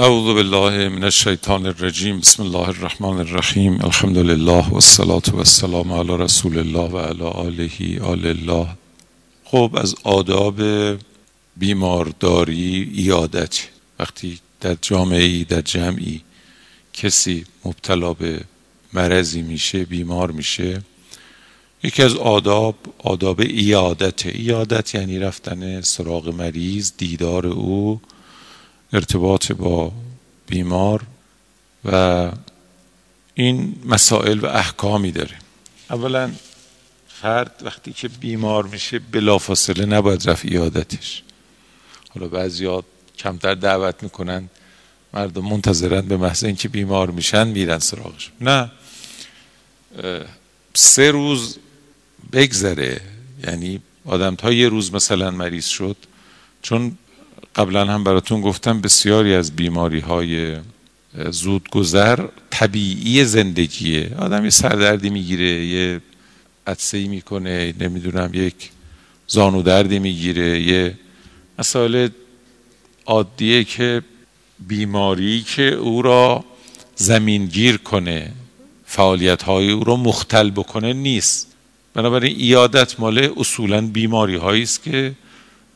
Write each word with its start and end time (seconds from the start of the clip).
اعوذ 0.00 0.34
بالله 0.34 0.88
من 0.88 1.04
الشیطان 1.04 1.66
الرجیم 1.66 2.20
بسم 2.20 2.42
الله 2.42 2.68
الرحمن 2.68 3.18
الرحیم 3.18 3.80
الحمد 3.84 4.18
لله 4.18 4.68
و 4.68 4.74
الصلاة 4.74 5.22
و 5.32 5.38
السلام 5.38 5.92
علی 5.92 6.16
رسول 6.16 6.58
الله 6.58 6.90
و 6.90 6.98
علی 6.98 7.22
آله 7.22 8.00
آل 8.02 8.26
الله. 8.26 8.66
خب 9.44 9.70
از 9.74 9.94
آداب 10.04 10.60
بیمارداری 11.56 12.92
ایادت. 12.94 13.60
وقتی 13.98 14.38
در 14.60 14.76
جامعه 14.82 15.44
در 15.44 15.60
جمعی 15.60 16.20
کسی 16.92 17.44
مبتلا 17.64 18.14
به 18.14 18.40
مرضی 18.92 19.42
میشه 19.42 19.84
بیمار 19.84 20.30
میشه 20.30 20.82
یکی 21.82 22.02
از 22.02 22.16
آداب 22.16 22.74
آداب 22.98 23.40
ایادت. 23.40 24.26
ایادت 24.26 24.94
یعنی 24.94 25.18
رفتن 25.18 25.80
سراغ 25.80 26.28
مریض 26.28 26.92
دیدار 26.98 27.46
او 27.46 28.00
ارتباط 28.92 29.52
با 29.52 29.92
بیمار 30.46 31.02
و 31.84 32.30
این 33.34 33.74
مسائل 33.84 34.38
و 34.38 34.46
احکامی 34.46 35.12
داره. 35.12 35.36
اولا 35.90 36.30
فرد 37.08 37.60
وقتی 37.64 37.92
که 37.92 38.08
بیمار 38.08 38.66
میشه 38.66 38.98
بلافاصله 38.98 39.86
نباید 39.86 40.30
رفت 40.30 40.44
ایادتش. 40.44 41.22
حالا 42.14 42.28
بعضی 42.28 42.68
کمتر 43.18 43.54
دعوت 43.54 44.02
می‌کنن 44.02 44.48
مردم 45.14 45.44
منتظرن 45.44 46.00
به 46.00 46.16
محض 46.16 46.44
اینکه 46.44 46.68
بیمار 46.68 47.10
میشن 47.10 47.48
میرن 47.48 47.78
سراغش. 47.78 48.30
نه. 48.40 48.70
سه 50.74 51.10
روز 51.10 51.58
بگذره. 52.32 53.00
یعنی 53.46 53.80
آدم 54.04 54.34
تا 54.34 54.52
یه 54.52 54.68
روز 54.68 54.94
مثلا 54.94 55.30
مریض 55.30 55.66
شد 55.66 55.96
چون 56.62 56.98
قبلا 57.56 57.84
هم 57.84 58.04
براتون 58.04 58.40
گفتم 58.40 58.80
بسیاری 58.80 59.34
از 59.34 59.56
بیماری 59.56 60.00
های 60.00 60.56
زودگذر 61.30 62.26
طبیعی 62.50 63.24
زندگیه. 63.24 64.14
آدم 64.18 64.44
یه 64.44 64.50
سردردی 64.50 65.10
می‌گیره 65.10 65.66
یه 65.66 66.00
عدسه 66.66 67.08
می‌کنه 67.08 67.74
نمی‌دونم 67.80 68.30
یک 68.32 68.70
زانو 69.26 69.62
دردی 69.62 69.98
می‌گیره 69.98 70.62
یه 70.62 70.98
مسائل 71.58 72.08
عادیه 73.06 73.64
که 73.64 74.02
بیماری 74.58 75.42
که 75.42 75.62
او 75.62 76.02
را 76.02 76.44
زمینگیر 76.96 77.76
کنه 77.76 78.32
فعالیت 78.86 79.42
های 79.42 79.70
او 79.70 79.84
را 79.84 79.96
مختل 79.96 80.50
بکنه 80.50 80.92
نیست. 80.92 81.46
بنابراین 81.94 82.36
ایادت 82.36 83.00
مال 83.00 83.30
اصولا 83.36 83.86
بیماری 83.86 84.36
هایی 84.36 84.62
است 84.62 84.82
که 84.82 85.12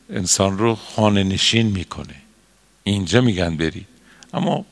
انسان 0.09 0.57
رو 0.57 0.75
خانه 0.75 1.23
نشین 1.23 1.67
می‌کنه. 1.67 2.15
اینجا 2.83 3.21
میگن 3.21 3.57
بری. 3.57 3.85
اما 4.33 4.65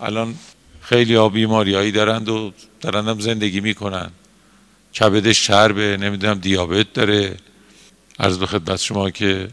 الان 0.00 0.34
خیلی 0.80 1.14
ها 1.14 1.28
بیماری 1.28 1.74
هایی 1.74 1.92
دارند 1.92 2.28
و 2.28 2.52
دارند 2.80 3.08
هم 3.08 3.20
زندگی 3.20 3.60
می‌کنن. 3.60 4.10
کبدش 5.00 5.46
چربه 5.46 5.96
نمی‌دونم 5.96 6.38
دیابت 6.38 6.92
داره. 6.92 7.36
عرض 8.18 8.38
به 8.38 8.46
خدمت 8.46 8.80
شما 8.80 9.10
که 9.10 9.48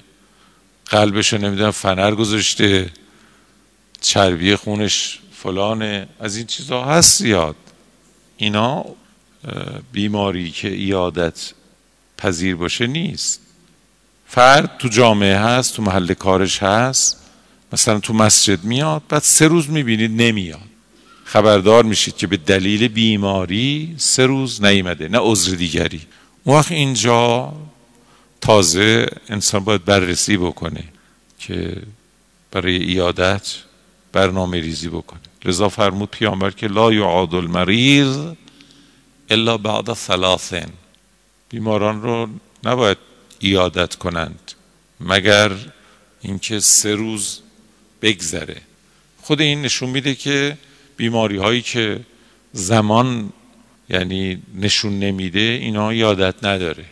قلبش 0.85 1.33
نمی‌دونم 1.33 1.71
فنر 1.71 2.15
گذاشته. 2.15 2.91
چربی 4.01 4.55
خونش 4.55 5.19
فلانه. 5.33 6.07
از 6.19 6.35
این 6.35 6.45
چیزها 6.45 6.85
هست 6.85 7.21
یاد 7.21 7.55
اینا 8.37 8.85
بیماری 9.91 10.51
که 10.51 10.67
ایادت 10.67 11.51
پذیر 12.17 12.55
باشه 12.55 12.87
نیست. 12.87 13.41
فرد 14.33 14.77
تو 14.79 14.87
جامعه 14.87 15.37
هست 15.37 15.75
تو 15.75 15.81
محل 15.81 16.13
کارش 16.13 16.63
هست 16.63 17.17
مثلا 17.73 17.99
تو 17.99 18.13
مسجد 18.13 18.63
میاد 18.63 19.01
بعد 19.09 19.21
سه 19.21 19.47
روز 19.47 19.69
می‌بینید 19.69 20.21
نمیاد. 20.21 20.61
خبردار 21.23 21.83
میشید 21.83 22.17
که 22.17 22.27
به 22.27 22.37
دلیل 22.37 22.87
بیماری 22.87 23.95
سه 23.97 24.25
روز 24.25 24.63
نیمده 24.63 25.07
نه 25.07 25.17
عذر 25.21 25.55
دیگری. 25.55 26.01
اون 26.43 26.57
وقت 26.57 26.71
اینجا 26.71 27.53
تازه 28.41 29.07
انسان 29.29 29.63
باید 29.63 29.85
بررسی 29.85 30.37
بکنه 30.37 30.83
که 31.39 31.81
برای 32.51 32.75
ایادت 32.75 33.55
برنامه 34.11 34.61
ریزی 34.61 34.89
بکنه. 34.89 35.19
لذا 35.45 35.69
فرمود 35.69 36.09
پیامبر 36.09 36.51
که 36.51 36.67
لا 36.67 36.93
یعاد 36.93 37.35
المریض 37.35 38.17
الا 39.29 39.57
بعد 39.57 39.93
ثلاثین. 39.93 40.69
بیماران 41.49 42.01
رو 42.01 42.27
نباید 42.63 42.97
ایادت 43.41 43.95
کنند 43.95 44.51
مگر 44.99 45.51
اینکه 46.21 46.59
سه 46.59 46.95
روز 46.95 47.39
بگذره. 48.01 48.61
خود 49.21 49.41
این 49.41 49.61
نشون 49.61 49.89
میده 49.89 50.15
که 50.15 50.57
بیماری 50.97 51.37
هایی 51.37 51.61
که 51.61 51.99
زمان 52.53 53.33
یعنی 53.89 54.41
نشون 54.55 54.99
نمیده 54.99 55.39
اینا 55.39 55.93
یادت 55.93 56.43
نداره. 56.43 56.85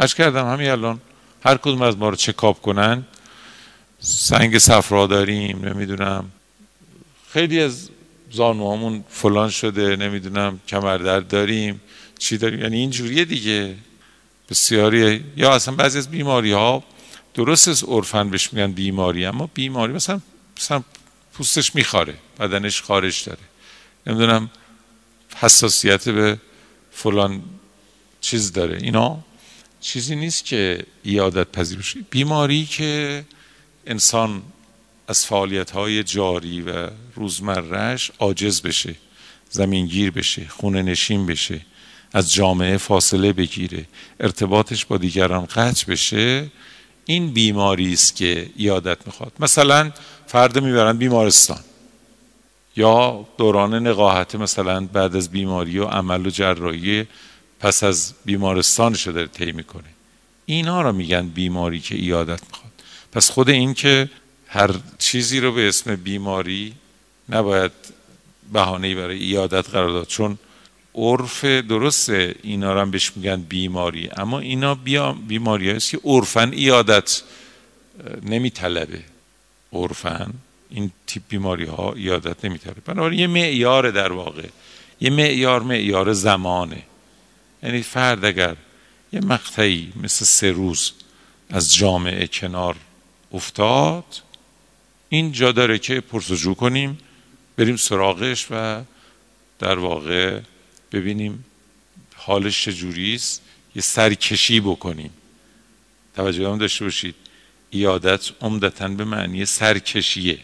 اش 0.00 0.14
کردم 0.14 0.52
همین 0.52 0.70
الان 0.70 1.00
هر 1.44 1.56
کدوم 1.56 1.82
از 1.82 1.96
ما 1.96 2.08
رو 2.08 2.16
چکاب 2.16 2.62
کنن 2.62 3.04
سنگ 4.00 4.58
صفرا 4.58 5.06
داریم 5.06 5.64
نمی‌دونم. 5.64 6.30
خیلی 7.32 7.60
از 7.60 7.88
زانوهامون 8.30 9.04
فلان 9.08 9.50
شده 9.50 9.96
نمی‌دونم 9.96 10.60
کمردرد 10.68 11.28
داریم 11.28 11.80
چی 12.18 12.38
داریم. 12.38 12.60
یعنی 12.60 12.76
اینجوریه 12.76 13.24
دیگه. 13.24 13.76
بسیاری 14.50 15.24
یا 15.36 15.54
اصلا 15.54 15.74
بعضی 15.74 15.98
از 15.98 16.10
بیماری 16.10 16.52
ها 16.52 16.84
درست 17.34 17.68
از 17.68 17.84
عرفن 17.84 18.30
بهش 18.30 18.52
میگن 18.52 18.72
بیماری 18.72 19.26
اما 19.26 19.50
بیماری 19.54 19.92
مثلا 19.92 20.20
مثلا 20.56 20.82
پوستش 21.32 21.74
میخاره 21.74 22.14
بدنش 22.40 22.82
خارش 22.82 23.22
داره. 23.22 23.38
نمی‌دونم 24.06 24.50
حساسیت 25.36 26.08
به 26.08 26.38
فلان 26.90 27.42
چیز 28.20 28.52
داره. 28.52 28.78
اینا 28.82 29.18
چیزی 29.80 30.16
نیست 30.16 30.44
که 30.44 30.86
ایادت 31.02 31.52
پذیر 31.52 31.78
بشه 31.78 32.00
بیماری 32.10 32.64
که 32.64 33.24
انسان 33.86 34.42
از 35.08 35.26
فعالیت 35.26 35.70
های 35.70 36.02
جاری 36.02 36.62
و 36.62 36.88
روزمرهش 37.14 38.10
عاجز 38.18 38.62
بشه 38.62 38.94
زمینگیر 39.50 40.10
بشه 40.10 40.48
خونه 40.48 40.82
نشین 40.82 41.26
بشه 41.26 41.60
از 42.12 42.32
جامعه 42.32 42.76
فاصله 42.76 43.32
بگیره. 43.32 43.84
ارتباطش 44.20 44.84
با 44.84 44.96
دیگران 44.96 45.46
قطع 45.46 45.92
بشه 45.92 46.46
این 47.06 47.32
بیماری 47.32 47.92
است 47.92 48.16
که 48.16 48.50
یادت 48.56 49.06
می‌خواد. 49.06 49.32
مثلا 49.40 49.90
فرد 50.26 50.58
می‌برن 50.58 50.96
بیمارستان. 50.96 51.60
یا 52.76 53.26
دوران 53.38 53.86
نقاهت 53.86 54.34
مثلا 54.34 54.80
بعد 54.80 55.16
از 55.16 55.30
بیماری 55.30 55.78
و 55.78 55.84
عمل 55.84 56.26
و 56.26 56.30
جراحی 56.30 57.06
پس 57.60 57.82
از 57.82 58.14
بیمارستانش 58.24 59.06
رو 59.06 59.12
داره 59.12 59.26
طی 59.26 59.52
می‌کنه. 59.52 59.88
اینا 60.46 60.82
رو 60.82 60.92
میگن 60.92 61.28
بیماری 61.28 61.80
که 61.80 61.94
ایادت 61.94 62.40
می‌خواد. 62.46 62.72
پس 63.12 63.30
خود 63.30 63.50
این 63.50 63.74
که 63.74 64.10
هر 64.46 64.70
چیزی 64.98 65.40
رو 65.40 65.52
به 65.52 65.68
اسم 65.68 65.96
بیماری 65.96 66.74
نباید 67.28 67.72
بهانه 68.52 68.94
برای 68.94 69.18
ایادت 69.18 69.70
قرار 69.70 69.90
داد 69.90 70.06
چون 70.06 70.38
عرف 71.00 71.44
درسته 71.44 72.34
اینا 72.42 72.74
رو 72.74 72.80
هم 72.80 72.90
بهش 72.90 73.12
میگن 73.16 73.42
بیماری. 73.42 74.10
اما 74.16 74.38
اینا 74.38 74.74
بیماری 75.14 75.70
هست 75.70 75.90
که 75.90 76.00
عرفن 76.04 76.52
ایادت 76.52 77.22
نمیطلبه. 78.22 79.02
عرفن 79.72 80.32
این 80.70 80.90
تیپ 81.06 81.22
بیماری 81.28 81.64
ها 81.64 81.92
ایادت 81.92 82.44
نمیطلبه. 82.44 82.80
بنابراین 82.80 83.18
یه 83.18 83.26
معیار 83.26 83.90
در 83.90 84.12
واقع. 84.12 84.48
یه 85.00 85.10
معیار 85.10 85.62
معیار 85.62 86.12
زمانه. 86.12 86.82
یعنی 87.62 87.82
فرد 87.82 88.24
اگر 88.24 88.56
یه 89.12 89.20
مقطعی 89.20 89.92
مثل 90.02 90.24
سه 90.24 90.50
روز 90.50 90.92
از 91.50 91.74
جامعه 91.74 92.26
کنار 92.26 92.76
افتاد 93.32 94.04
این 95.08 95.32
جا 95.32 95.52
داره 95.52 95.78
که 95.78 96.00
پرسجو 96.00 96.54
کنیم 96.54 96.98
بریم 97.56 97.76
سراغش 97.76 98.46
و 98.50 98.82
در 99.58 99.78
واقع 99.78 100.40
ببینیم 100.92 101.44
حالش 102.16 102.64
چجوری 102.64 103.14
است. 103.14 103.42
یه 103.76 103.82
سرکشی 103.82 104.60
بکنیم. 104.60 105.10
توجه 106.16 106.48
هم 106.48 106.58
داشته 106.58 106.84
باشید. 106.84 107.14
ایادت 107.70 108.30
عمدتا 108.40 108.88
به 108.88 109.04
معنی 109.04 109.44
سرکشیه. 109.44 110.38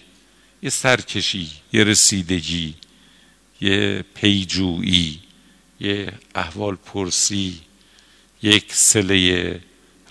یه 0.62 0.70
سرکشی 0.70 1.50
یه 1.72 1.84
رسیدگی 1.84 2.74
یه 3.60 4.04
پیجویی 4.14 5.20
یه 5.80 6.12
احوال 6.34 6.74
پرسی 6.76 7.60
یک 8.42 8.74
سله 8.74 9.60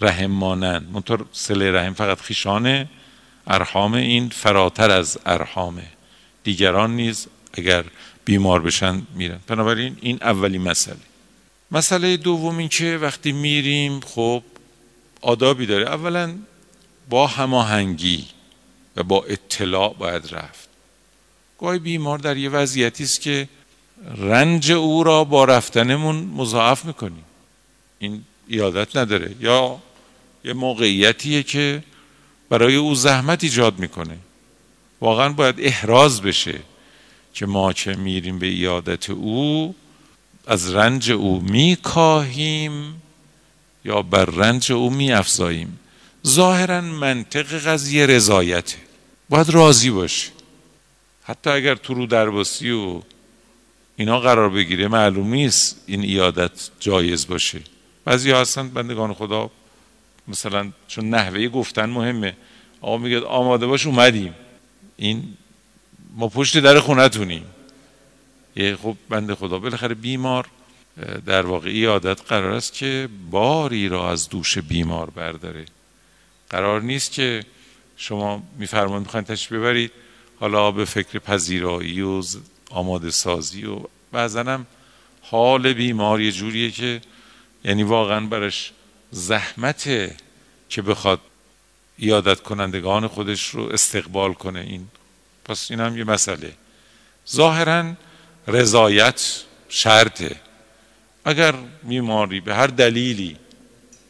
رحم 0.01 0.31
مانند. 0.31 0.89
منطور 0.91 1.25
سله 1.31 1.71
رحم 1.71 1.93
فقط 1.93 2.21
خیشانه 2.21 2.89
ارحام 3.47 3.93
این 3.93 4.29
فراتر 4.29 4.91
از 4.91 5.19
ارحامه. 5.25 5.87
دیگران 6.43 6.95
نیز 6.95 7.27
اگر 7.56 7.86
بیمار 8.25 8.62
بشن 8.62 9.02
میرن. 9.16 9.40
بنابراین 9.48 9.98
این 10.02 10.18
اولی 10.22 10.57
مسئله. 10.57 10.98
مسئله 11.72 12.18
دوم 12.18 12.57
این 12.57 12.69
که 12.69 12.98
وقتی 13.02 13.31
میریم 13.31 14.00
خب 14.00 14.44
آدابی 15.22 15.66
داره. 15.66 15.88
اولا 15.88 16.36
با 17.10 17.28
هماهنگی 17.28 18.25
و 18.96 19.04
با 19.04 19.24
اطلاع 19.24 19.94
باید 19.94 20.34
رفت. 20.34 20.69
گاهی 21.60 21.80
بیمار 21.80 22.18
در 22.18 22.38
یه 22.38 22.50
وضعیتی 22.50 23.04
است 23.04 23.22
که 23.22 23.50
رنج 24.18 24.72
او 24.72 25.04
را 25.04 25.24
با 25.24 25.46
رفتنمون 25.46 26.16
مضاعف 26.16 26.86
می‌کنیم. 26.86 27.24
این 28.00 28.24
ایادت 28.48 28.96
نداره. 28.98 29.36
یا 29.40 29.80
یه 30.44 30.54
موقعیتیه 30.54 31.44
که 31.44 31.84
برای 32.50 32.75
او 32.75 32.96
زحمت 32.96 33.44
ایجاد 33.44 33.80
می‌کنه. 33.80 34.18
واقعا 35.02 35.30
باید 35.30 35.56
احراز 35.60 36.22
بشه. 36.22 36.60
که 37.35 37.45
ما 37.45 37.73
که 37.73 37.93
میریم 37.93 38.39
به 38.39 38.47
ایادت 38.47 39.09
او 39.09 39.75
از 40.47 40.73
رنج 40.73 41.11
او 41.11 41.41
میکاهیم 41.41 43.01
یا 43.85 44.01
بر 44.01 44.25
رنج 44.25 44.71
او 44.71 44.89
میافزاییم. 44.89 45.79
ظاهرا 46.27 46.81
منطق 46.81 47.57
قضیه 47.67 48.05
رضایته. 48.05 48.77
باید 49.29 49.49
راضی 49.49 49.89
باشه. 49.89 50.31
حتی 51.23 51.49
اگر 51.49 51.75
تو 51.75 51.93
رو 51.93 52.05
درباسی 52.05 52.71
و 52.71 53.01
اینا 53.95 54.19
قرار 54.19 54.49
بگیره 54.49 54.87
معلوم 54.87 55.33
نیست 55.33 55.83
این 55.85 56.01
ایادت 56.01 56.69
جایز 56.79 57.27
باشه. 57.27 57.61
بعضی 58.05 58.31
ها 58.31 58.41
هستن 58.41 58.69
بندگان 58.69 59.13
خدا 59.13 59.51
مثلا 60.27 60.71
چون 60.87 61.09
نحوه 61.09 61.47
گفتن 61.47 61.89
مهمه. 61.89 62.35
آقا 62.81 62.97
میگه 62.97 63.19
آماده 63.19 63.67
باش 63.67 63.85
اومدیم. 63.85 64.33
این 64.97 65.23
ما 66.17 66.27
پشت 66.27 66.57
در 66.57 66.79
خونتونیم. 66.79 67.45
یه 68.56 68.75
خب 68.75 68.95
بنده 69.09 69.35
خدا 69.35 69.59
بالاخره 69.59 69.95
بیمار 69.95 70.47
در 71.25 71.45
واقع 71.45 71.69
ایادت 71.69 72.21
قرار 72.21 72.51
است 72.51 72.73
که 72.73 73.09
باری 73.31 73.89
را 73.89 74.12
از 74.12 74.29
دوش 74.29 74.57
بیمار 74.57 75.09
برداره. 75.09 75.65
قرار 76.50 76.81
نیست 76.81 77.12
که 77.12 77.44
شما 77.97 78.44
میفرمان 78.57 79.01
می‌خواین 79.01 79.25
تشریف 79.25 79.51
ببرید 79.51 79.91
حالا 80.39 80.71
به 80.71 80.85
فکر 80.85 81.19
پذیرایی 81.19 82.01
و 82.01 82.23
آماده 82.69 83.11
سازی 83.11 83.65
و 83.65 83.79
بعضا 84.11 84.44
هم 84.44 84.65
حال 85.21 85.73
بیمار 85.73 86.21
یه 86.21 86.31
جوریه 86.31 86.71
که 86.71 87.01
یعنی 87.63 87.83
واقعا 87.83 88.25
برش 88.25 88.71
زحمته 89.11 90.15
که 90.69 90.81
بخواد 90.81 91.19
یادت 92.00 92.39
کنندگان 92.39 93.07
خودش 93.07 93.50
رو 93.50 93.63
استقبال 93.63 94.33
کنه. 94.33 94.59
این 94.59 94.88
پس 95.45 95.71
این 95.71 95.80
هم 95.80 95.97
یه 95.97 96.03
مسئله. 96.03 96.53
ظاهرا 97.30 97.94
رضایت 98.47 99.44
شرطه. 99.69 100.36
اگر 101.25 101.56
بیماری 101.83 102.39
به 102.39 102.56
هر 102.56 102.68
دلیلی 102.68 103.38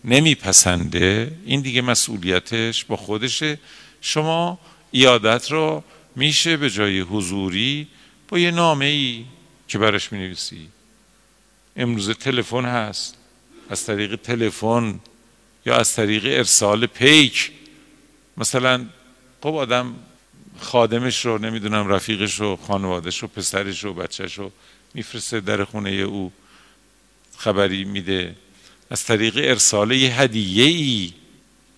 نمیپسنده 0.03 1.31
این 1.45 1.61
دیگه 1.61 1.81
مسئولیتش 1.81 2.85
با 2.85 2.95
خودشه. 2.95 3.59
شما 4.01 4.59
ایادت 4.91 5.51
رو 5.51 5.83
میشه 6.15 6.57
به 6.57 6.69
جای 6.69 6.99
حضوری 6.99 7.87
با 8.27 8.39
یه 8.39 8.51
نامه 8.51 8.85
ای 8.85 9.25
که 9.67 9.77
برش 9.77 10.11
می 10.11 10.19
نویسی 10.19 10.69
امروز 11.75 12.09
تلفن 12.09 12.65
هست. 12.65 13.15
از 13.69 13.85
طریق 13.85 14.15
تلفن 14.15 14.99
یا 15.65 15.75
از 15.75 15.93
طریق 15.93 16.25
ارسال 16.25 16.85
پیک. 16.85 17.51
مثلا 18.37 18.85
خب 19.41 19.55
آدم 19.55 19.95
خادمش 20.59 21.25
رو 21.25 21.37
نمی‌دونم 21.37 21.87
رفیقش 21.87 22.39
رو 22.39 22.55
خانوادش 22.55 23.21
رو 23.21 23.27
پسرش 23.27 23.83
رو 23.83 23.93
بچهش 23.93 24.37
رو 24.37 24.51
میفرسته 24.93 25.39
در 25.39 25.63
خونه 25.63 25.89
او. 25.89 26.31
خبری 27.37 27.83
میده. 27.83 28.35
از 28.89 29.03
طریق 29.03 29.37
ارسال 29.37 29.91
یه 29.91 30.21
هدیه 30.21 30.63
ای 30.63 31.13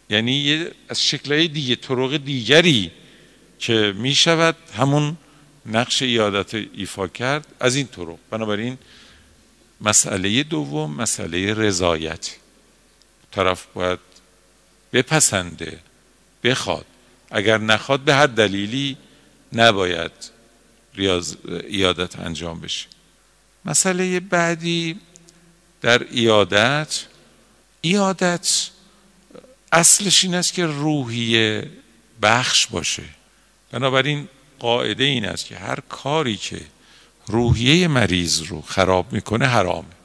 یعنی 0.09 0.31
یه 0.31 0.71
از 0.89 1.03
شکلهای 1.03 1.47
دیگه 1.47 1.75
طرق 1.75 2.17
دیگری 2.17 2.91
که 3.59 3.93
می‌شود 3.97 4.55
همون 4.77 5.17
نقش 5.65 6.01
ایادت 6.01 6.53
ایفا 6.53 7.07
کرد 7.07 7.47
از 7.59 7.75
این 7.75 7.87
طرق. 7.87 8.17
بنابراین 8.29 8.77
مسئله 9.81 10.43
دوم 10.43 10.95
مسئله 10.95 11.53
رضایت. 11.53 12.35
طرف 13.31 13.65
باید 13.73 13.99
بپسنده 14.93 15.79
بخواد. 16.43 16.85
اگر 17.31 17.57
نخواد 17.57 17.99
به 17.99 18.15
هر 18.15 18.27
دلیلی 18.27 18.97
نباید 19.53 20.11
ریاض 20.95 21.35
ایادت 21.67 22.19
انجام 22.19 22.59
بشه. 22.59 22.85
مسئله 23.65 24.19
بعدی 24.19 24.99
در 25.81 26.03
ایادت 26.11 27.05
ایادت 27.81 28.69
اصلش 29.71 30.23
این 30.23 30.35
است 30.35 30.53
که 30.53 30.65
روحیه 30.65 31.69
بخش 32.21 32.67
باشه. 32.67 33.03
بنابراین 33.71 34.27
قاعده 34.59 35.03
این 35.03 35.25
است 35.25 35.45
که 35.45 35.57
هر 35.57 35.79
کاری 35.89 36.37
که 36.37 36.61
روحیه 37.27 37.87
مریض 37.87 38.41
رو 38.41 38.61
خراب 38.61 39.13
می‌کنه 39.13 39.45
حرامه. 39.45 39.97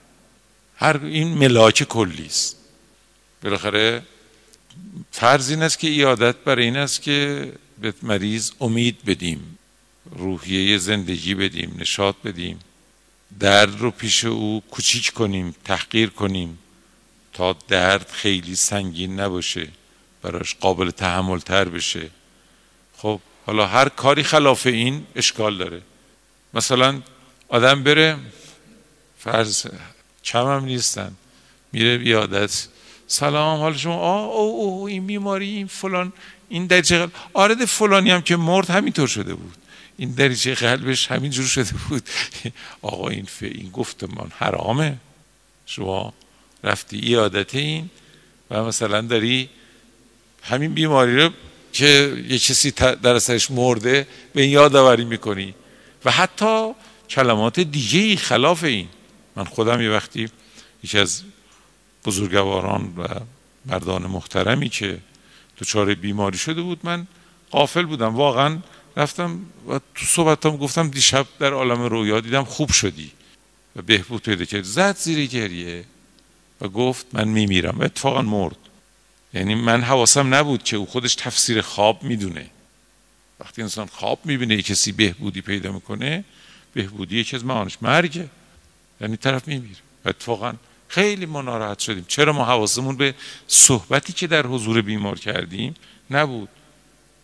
هر 0.77 1.01
این 1.05 1.29
ملاک 1.29 1.83
کلی 1.83 2.27
است 2.27 2.57
بالاخره 3.43 4.03
فرض 5.13 5.51
این 5.51 5.63
است 5.63 5.79
که 5.79 5.89
ایادت 5.89 6.37
برای 6.37 6.65
این 6.65 6.77
است 6.77 7.03
که 7.03 7.53
به 7.81 7.95
مریض 8.03 8.51
امید 8.61 9.05
بدیم 9.05 9.59
روحیه 10.11 10.79
زندگی 10.79 11.35
بدیم 11.35 11.77
نشاط 11.79 12.17
بدیم 12.25 12.59
درد 13.41 13.81
رو 13.81 13.91
پیش 13.91 14.25
او 14.25 14.63
کوچیک 14.71 15.11
کنیم 15.11 15.55
تحقیر 15.65 16.09
کنیم 16.09 16.59
تا 17.33 17.57
درد 17.69 18.09
خیلی 18.11 18.57
سنگین 18.57 19.21
نباشه 19.21 19.69
براش 20.23 20.55
قابل 20.55 20.91
تحمل 20.91 21.39
تر 21.39 21.69
بشه. 21.69 22.11
خب 22.97 23.21
حالا 23.47 23.67
هر 23.67 23.89
کاری 23.89 24.23
خلاف 24.23 24.67
این 24.67 25.07
اشکال 25.17 25.59
داره. 25.59 25.83
مثلا 26.55 27.03
آدم 27.49 27.83
بره 27.83 28.19
فرض 29.19 29.67
کم 30.25 30.47
هم 30.47 30.65
نیستن 30.65 31.13
میره 31.73 31.99
بیادت 31.99 32.69
سلام 33.07 33.61
حال 33.61 33.77
شما؟ 33.77 33.97
آه 33.97 34.25
او 34.25 34.61
او 34.61 34.89
این 34.89 35.07
بیماری 35.07 35.49
این 35.49 35.67
فلان 35.67 36.13
این 36.49 36.67
دریچه 36.67 37.09
آرد 37.33 37.65
فلانی 37.65 38.11
هم 38.11 38.23
که 38.23 38.37
مرد 38.37 38.71
همینطور 38.71 39.09
شده 39.09 39.35
بود. 39.35 39.57
این 39.97 40.11
دریچه 40.11 40.55
قلبش 40.55 41.11
همینجور 41.11 41.47
شده 41.47 41.71
بود. 41.89 42.03
آقا 42.83 43.09
این 43.09 43.25
ف... 43.25 43.43
این 43.43 43.71
گفتمان 43.71 44.33
حرامه. 44.39 44.97
شما 45.67 46.13
رفتی 46.65 46.99
ایادت 46.99 47.55
این 47.55 47.91
و 48.51 48.65
مثلا 48.65 49.01
داری 49.01 49.49
همین 50.43 50.75
بیماری 50.75 51.17
رو 51.17 51.31
که 51.73 52.17
یه 52.29 52.39
کسی 52.39 52.71
در 52.71 53.15
اثرش 53.15 53.51
مرده 53.51 54.07
به 54.35 54.43
این 54.43 54.51
یادآوری 54.51 55.05
می‌کنی. 55.05 55.55
و 56.05 56.11
حتی 56.11 56.73
کلمات 57.11 57.61
دیگه 57.61 58.17
خلاف 58.17 58.65
این. 58.65 58.89
من 59.37 59.45
خودم 59.45 59.81
یه 59.81 59.91
وقتی 59.91 60.29
یکی 60.85 60.99
از 60.99 61.23
بزرگواران 62.05 62.95
و 62.97 63.07
مردان 63.67 64.07
محترمی 64.07 64.69
که 64.69 64.99
دچار 65.59 65.95
بیماری 65.95 66.39
شده 66.39 66.63
بود 66.63 66.81
من 66.83 67.07
قافل 67.51 67.83
بودم. 67.83 68.17
واقعا 68.17 68.59
رفتم 68.97 69.41
و 69.69 69.79
تو 69.95 70.07
صحبتام 70.07 70.57
گفتم 70.57 70.89
دیشب 70.89 71.27
در 71.39 71.53
عالم 71.53 71.83
رویا 71.83 72.21
دیدم 72.21 72.45
خوب 72.45 72.73
شدی 72.73 73.11
و 73.77 73.83
بهبود 73.83 74.23
پیدا 74.23 74.45
کرد 74.45 74.63
زد 74.63 74.97
زیر 74.97 75.27
گریه 75.27 75.85
و 76.61 76.69
گفت 76.69 77.07
من 77.13 77.29
میمیرم. 77.29 77.79
و 77.79 77.83
اتفاقا 77.83 78.23
مرد. 78.23 78.57
یعنی 79.35 79.55
من 79.55 79.83
حواسم 79.83 80.35
نبود 80.35 80.63
که 80.63 80.77
او 80.77 80.87
خودش 80.87 81.15
تفسیر 81.15 81.61
خواب 81.61 82.03
می‌دونه. 82.03 82.51
وقتی 83.41 83.63
انسان 83.63 83.87
خواب 83.87 84.19
می‌بینه 84.25 84.63
کسی 84.63 84.93
بهبودی 84.93 85.41
پیدا 85.41 85.73
می‌کنه 85.73 86.25
بهبودی 86.75 87.21
یکی 87.21 87.37
از 87.37 87.45
معانش 87.45 87.79
مرگه. 87.83 88.29
یعنی 89.01 89.17
طرف 89.17 89.49
میمیره. 89.49 89.81
اتفاقا 90.07 90.55
خیلی 90.93 91.27
ما 91.27 91.43
ناراحت 91.43 91.79
شدیم. 91.79 92.05
چرا 92.09 92.33
ما 92.33 92.45
حواسمون 92.45 92.97
به 92.97 93.15
صحبتی 93.47 94.13
که 94.13 94.27
در 94.27 94.47
حضور 94.47 94.83
بیمار 94.83 95.19
کردیم 95.19 95.75
نبود؟ 96.11 96.49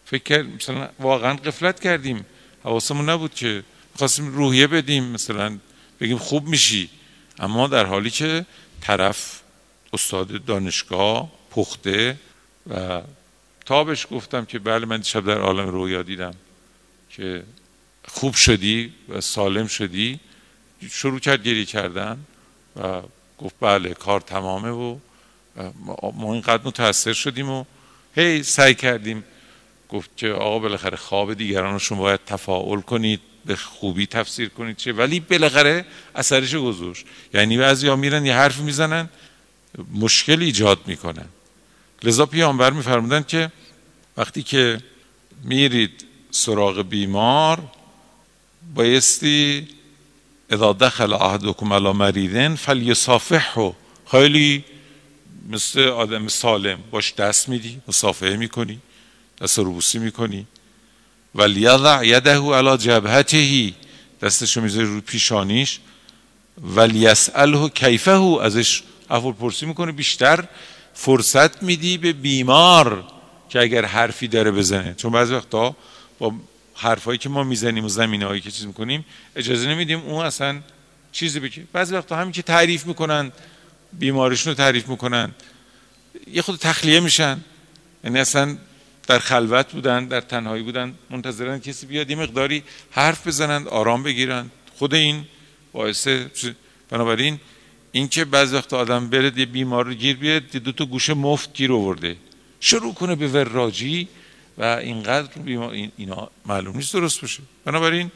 فکر 0.07 0.43
مثلا 0.43 0.89
واقعا 1.01 1.35
قفلت 1.35 1.81
کردیم. 1.81 2.27
حواسمون 2.65 3.09
نبود 3.09 3.35
که 3.35 3.65
خواستیم 3.99 4.27
روحیه 4.35 4.67
بدیم. 4.67 5.05
مثلا 5.05 5.59
بگیم 6.01 6.19
خوب 6.19 6.49
میشی. 6.49 6.91
اما 7.39 7.67
در 7.67 7.87
حالی 7.87 8.11
که 8.11 8.47
طرف 8.81 9.41
استاد 9.93 10.45
دانشگاه 10.45 11.29
پخته 11.51 12.19
و 12.71 13.01
تابش 13.67 14.07
گفتم 14.11 14.45
که 14.45 14.59
بله 14.59 14.87
من 14.87 15.03
شب 15.03 15.25
در 15.25 15.39
عالم 15.39 15.69
رویا 15.69 16.03
دیدم 16.03 16.35
که 17.11 17.43
خوب 18.09 18.35
شدی 18.35 18.93
و 19.09 19.21
سالم 19.21 19.67
شدی. 19.67 20.21
شروع 20.91 21.21
کرد 21.21 21.43
گریه 21.43 21.65
کردن 21.65 22.19
و 22.77 23.03
گفت 23.39 23.55
بله 23.61 23.95
کار 23.95 24.21
تمامه 24.21 24.71
و 24.71 24.99
ما 26.15 26.33
اینقدر 26.33 26.63
متاثر 26.65 27.13
شدیم 27.13 27.51
و 27.51 27.65
هی 28.15 28.43
سعی 28.43 28.75
کردیم. 28.75 29.25
گفت 29.89 30.17
که 30.17 30.29
آقا 30.29 30.59
بالاخره 30.59 30.97
خواب 30.97 31.35
دیگران 31.35 31.73
رو 31.73 31.79
شما 31.79 31.99
باید 31.99 32.21
تفاعل 32.27 32.81
کنید 32.81 33.21
به 33.47 33.57
خوبی 33.57 34.07
تفسیر 34.07 34.49
کنید 34.49 34.77
چه 34.77 34.93
ولی 34.93 35.21
بالاخره 35.21 35.85
اثرش 36.15 36.55
گذاشت. 36.55 37.07
یعنی 37.35 37.59
بعضی 37.59 37.89
ها 37.89 37.97
میرن 37.97 38.27
یه 38.27 38.35
حرف 38.35 38.59
می‌زنن 38.59 39.09
مشکل 39.95 40.43
ایجاد 40.43 40.79
می‌کنن. 40.87 41.29
لذا 42.03 42.27
پیامبر 42.27 42.71
میفرمودن 42.71 43.23
که 43.23 43.53
وقتی 44.17 44.43
که 44.43 44.81
میرید 45.45 46.05
سراغ 46.31 46.83
بیمار 46.83 47.63
بایستی 48.75 49.69
اذا 50.51 50.73
دخل 50.73 51.13
احدکم 51.13 51.73
علی 51.73 51.93
مریضن 51.93 52.55
فلیصافحه. 52.55 53.73
خیلی 54.11 54.65
مثل 55.49 55.81
آدم 55.81 56.29
سالم 56.29 56.79
باش 56.91 57.15
دست 57.15 57.49
میدی 57.49 57.81
مصافحه 57.89 58.37
می‌کنی 58.37 58.79
دست 59.41 59.59
روبوسی 59.59 59.99
می‌کنی. 59.99 60.47
ولیضع 61.35 62.07
یده 62.07 62.39
علی 62.39 62.77
جبهته 62.77 63.73
دستشو 64.23 64.61
می‌ذاری 64.61 64.87
رو 64.87 65.01
پیشانیش. 65.01 65.79
ولیسأله 66.77 67.69
کیفه 67.69 68.11
ازش 68.43 68.83
احوال 69.11 69.33
پرسی 69.33 69.67
می‌کنه 69.67 69.93
بیشتر 69.93 70.45
فرصت 70.95 71.63
میدی 71.63 71.99
به 71.99 72.13
بیمار 72.13 73.05
که 73.49 73.61
اگر 73.61 73.85
حرفی 73.85 74.29
داره 74.29 74.51
بزنه. 74.51 74.95
چون 74.95 75.13
بعضی 75.13 75.35
وقتا 75.35 75.77
با 76.19 76.33
حرفایی 76.79 77.19
که 77.19 77.29
ما 77.29 77.45
می‌زنیم 77.45 77.85
و 77.85 77.89
زمینه 77.89 78.27
هایی 78.27 78.41
که 78.41 78.51
چیز 78.51 78.67
می‌کنیم 78.67 79.05
اجازه 79.37 79.69
نمیدیم 79.69 79.99
اون 80.01 80.27
اصلا 80.27 80.61
چیزی 81.13 81.41
بگه. 81.41 81.65
بعضی 81.73 81.95
وقتا 81.95 82.17
همین 82.17 82.33
که 82.33 82.43
تعریف 82.43 82.87
می‌کنن 82.87 83.33
بیمارشون 83.93 84.51
رو 84.51 84.57
تعریف 84.57 84.89
می‌کنن 84.89 85.33
یه 86.33 86.43
خود 86.43 86.59
تخلیه 86.59 87.01
میشن. 87.01 87.41
یعنی 88.05 88.19
اصلا 88.19 88.57
در 89.07 89.19
خلوت 89.19 89.73
بودن 89.73 90.05
در 90.05 90.21
تنهایی 90.21 90.63
بودن 90.63 90.95
منتظرن 91.11 91.59
کسی 91.59 91.87
بیاد 91.87 92.11
یه 92.11 92.17
مقداری 92.17 92.63
حرف 92.91 93.27
بزنند 93.27 93.69
آرام 93.69 94.03
بگیرن. 94.03 94.51
خود 94.79 94.95
این 94.95 95.25
باعث 95.73 96.09
بنابراین 96.91 97.41
اینکه 97.93 98.25
بعضی 98.25 98.57
وقت 98.57 98.73
آدم 98.73 99.11
بره 99.11 99.33
یه 99.37 99.47
بیمار 99.47 99.85
رو 99.87 99.95
گیر 99.95 100.17
بیاد 100.17 100.43
دو 100.43 100.73
تا 100.73 100.85
گوشه 100.85 101.15
مفت 101.15 101.53
گیر 101.55 101.73
آورده. 101.73 102.17
شروع 102.61 102.95
کنه 102.95 103.15
به 103.15 103.29
وراجی 103.29 104.09
و 104.59 104.65
اینقدر 104.65 105.29
اینا 105.97 106.31
معلوم 106.47 106.77
نیست 106.77 106.93
درست 106.93 107.21
باشه. 107.21 107.43
بنابراین 107.65 108.11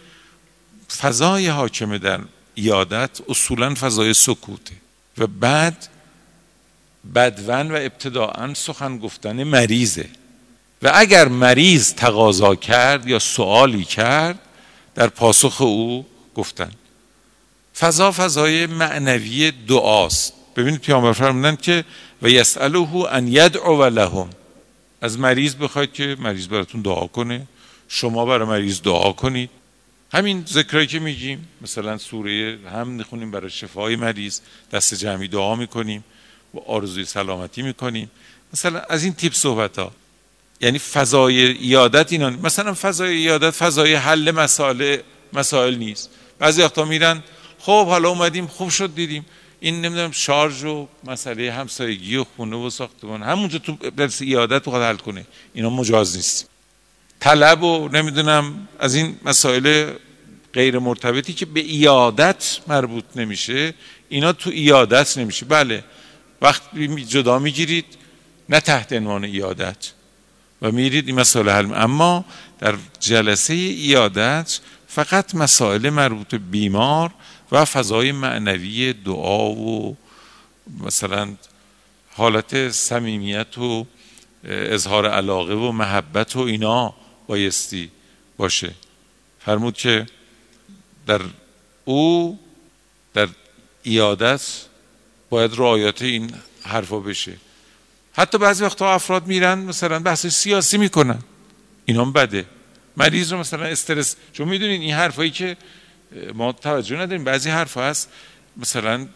فضای 1.01 1.47
حاکمه 1.47 1.99
در 1.99 2.21
یادت 2.57 3.21
اصولا 3.29 3.75
فضای 3.75 4.15
سکوته 4.15 4.75
و 5.19 5.27
بعد 5.27 5.89
بدون 7.15 7.71
و 7.71 7.75
ابتداعا 7.75 8.55
سخن 8.55 8.99
گفتن 8.99 9.45
مریضه. 9.45 10.09
و 10.83 10.91
اگر 10.95 11.29
مریض 11.29 11.95
تقاضا 11.95 12.55
کرد 12.55 13.09
یا 13.09 13.19
سوالی 13.19 13.85
کرد 13.85 14.39
در 14.95 15.09
پاسخ 15.09 15.61
او 15.61 16.07
گفتن. 16.35 16.71
فضا 17.79 18.13
فضای 18.13 18.67
معنوی 18.67 19.51
دعاست. 19.51 20.33
ببینید 20.57 20.81
پیامبر 20.81 21.13
فرمودن 21.13 21.57
که 21.57 21.85
و 22.23 22.29
یسأله 22.29 23.07
ان 23.13 23.29
یدعو 23.29 23.85
لهم. 23.85 24.31
از 25.03 25.19
مریض 25.19 25.55
بخواید 25.55 25.93
که 25.93 26.17
مریض 26.19 26.49
براتون 26.49 26.83
دعا 26.83 27.07
کنه. 27.07 27.47
شما 27.89 28.25
برای 28.25 28.49
مریض 28.49 28.83
دعا 28.83 29.13
کنید. 29.13 29.51
همین 30.13 30.45
ذکرایی 30.49 30.87
که 30.87 30.99
میگیم 30.99 31.49
مثلا 31.61 31.99
سوره 31.99 32.59
هم 32.73 32.89
می‌خونیم 32.89 33.31
برای 33.31 33.51
شفای 33.51 33.97
مریض 33.97 34.41
دست 34.73 34.95
جمعی 34.95 35.29
دعا 35.29 35.55
می‌کنیم 35.57 36.05
و 36.55 36.59
آرزوی 36.59 37.05
سلامتی 37.05 37.63
می‌کنیم. 37.63 38.11
مثلا 38.53 38.81
از 38.81 39.05
این 39.05 39.13
تیپ 39.13 39.35
صحبت 39.35 39.79
ها 39.79 39.93
یعنی 40.61 40.79
فضای 40.79 41.43
ایادت 41.43 42.13
اینا 42.13 42.31
مثلا 42.31 42.75
فضای 42.75 43.17
ایادت 43.17 43.51
فضای 43.51 43.95
حل 43.95 44.31
مسائل 44.31 44.97
مسائل 45.33 45.75
نیست. 45.75 46.11
بعضی 46.39 46.63
وقتا 46.63 46.85
میرن 46.85 47.23
خب 47.59 47.87
حالا 47.87 48.09
اومدیم 48.09 48.47
خوب 48.47 48.71
شد 48.71 48.95
دیدیم. 48.95 49.27
این 49.63 49.81
نمی‌دونم 49.81 50.11
شارژ 50.11 50.65
و 50.65 50.89
مسئله 51.05 51.53
همسایگی 51.53 52.17
و 52.17 52.25
خونه 52.37 52.57
و 52.57 52.71
ساختمان 52.71 53.23
همونجا 53.23 53.59
تو 53.59 53.73
درس 53.97 54.23
ایادت 54.23 54.65
بخواد 54.65 54.83
حل 54.83 54.97
کنه. 54.97 55.27
اینا 55.55 55.71
مجاز 55.71 56.17
نیست. 56.17 56.49
طلب 57.21 57.63
و 57.63 57.89
نمی‌دونم 57.89 58.69
از 58.79 58.95
این 58.95 59.17
مسائل 59.25 59.91
غیر 60.53 60.79
مرتبطی 60.79 61.33
که 61.33 61.47
به 61.47 61.61
ایادت 61.61 62.59
مربوط 62.69 63.05
نمیشه 63.17 63.75
اینا 64.09 64.33
تو 64.33 64.51
ایادت 64.51 65.19
نمیشه. 65.19 65.47
بله 65.47 65.85
وقت 66.41 66.63
جدا 67.09 67.39
می‌گیرید 67.39 67.87
نه 68.49 68.61
تحت 68.61 68.93
عنوان 68.93 69.25
ایادت. 69.25 69.93
و 70.63 70.73
میرید 70.73 71.07
این 71.07 71.21
مسائل 71.21 71.49
حل 71.49 71.75
اما 71.75 72.25
در 72.59 72.75
جلسه 73.01 73.55
ایادت 73.55 74.61
فقط 74.89 75.35
مسائل 75.35 75.91
مربوط 75.91 76.35
بیمار 76.35 77.11
و 77.53 77.65
فضای 77.65 78.13
معنوی 78.13 78.93
دعا 78.93 79.51
و 79.51 79.97
مثلا 80.81 81.35
حالت 82.11 82.71
صمیمیت 82.71 83.59
و 83.59 83.87
اظهار 84.45 85.09
علاقه 85.11 85.55
و 85.55 85.73
محبت 85.73 86.37
و 86.37 86.41
اینا 86.41 86.95
بایستی 87.27 87.91
باشه. 88.37 88.75
فرمود 89.45 89.77
که 89.77 90.07
در 91.07 91.21
او 91.85 92.39
در 93.15 93.29
ایادت 93.83 94.43
باید 95.31 95.51
رعایت 95.55 96.03
این 96.03 96.35
حرفا 96.63 96.99
بشه. 96.99 97.37
حتی 98.13 98.39
بعضی 98.39 98.65
وقتا 98.65 98.95
افراد 98.95 99.27
میرن 99.27 99.59
مثلا 99.59 99.99
بحث 99.99 100.27
سیاسی 100.27 100.79
می‌کنن. 100.79 101.19
اینا 101.85 102.05
بده. 102.05 102.47
مریض 102.97 103.33
رو 103.33 103.39
مثلا 103.39 103.65
استرس. 103.65 104.17
چون 104.33 104.49
می‌دونین 104.49 104.81
این 104.81 104.95
حرفایی 104.95 105.31
که 105.31 105.57
ما 106.35 106.53
توجه 106.53 106.97
نداریم. 106.97 107.25
بعضی 107.25 107.51
حرف 107.51 107.77
هست 107.77 108.09
مثلا 108.57 109.07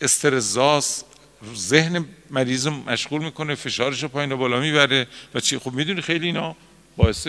استرزاس 0.00 1.04
ذهن 1.54 2.04
مریض 2.30 2.66
مشغول 2.66 3.24
می‌کنه 3.24 3.54
فشارش 3.54 4.02
رو 4.02 4.08
پایین 4.08 4.32
و 4.32 4.36
بالا 4.36 4.60
می‌بره 4.60 5.06
و 5.34 5.40
چی؟ 5.40 5.58
خب 5.58 5.72
می‌دونی 5.72 6.00
خیلی 6.00 6.26
اینا 6.26 6.56
باعث 6.96 7.28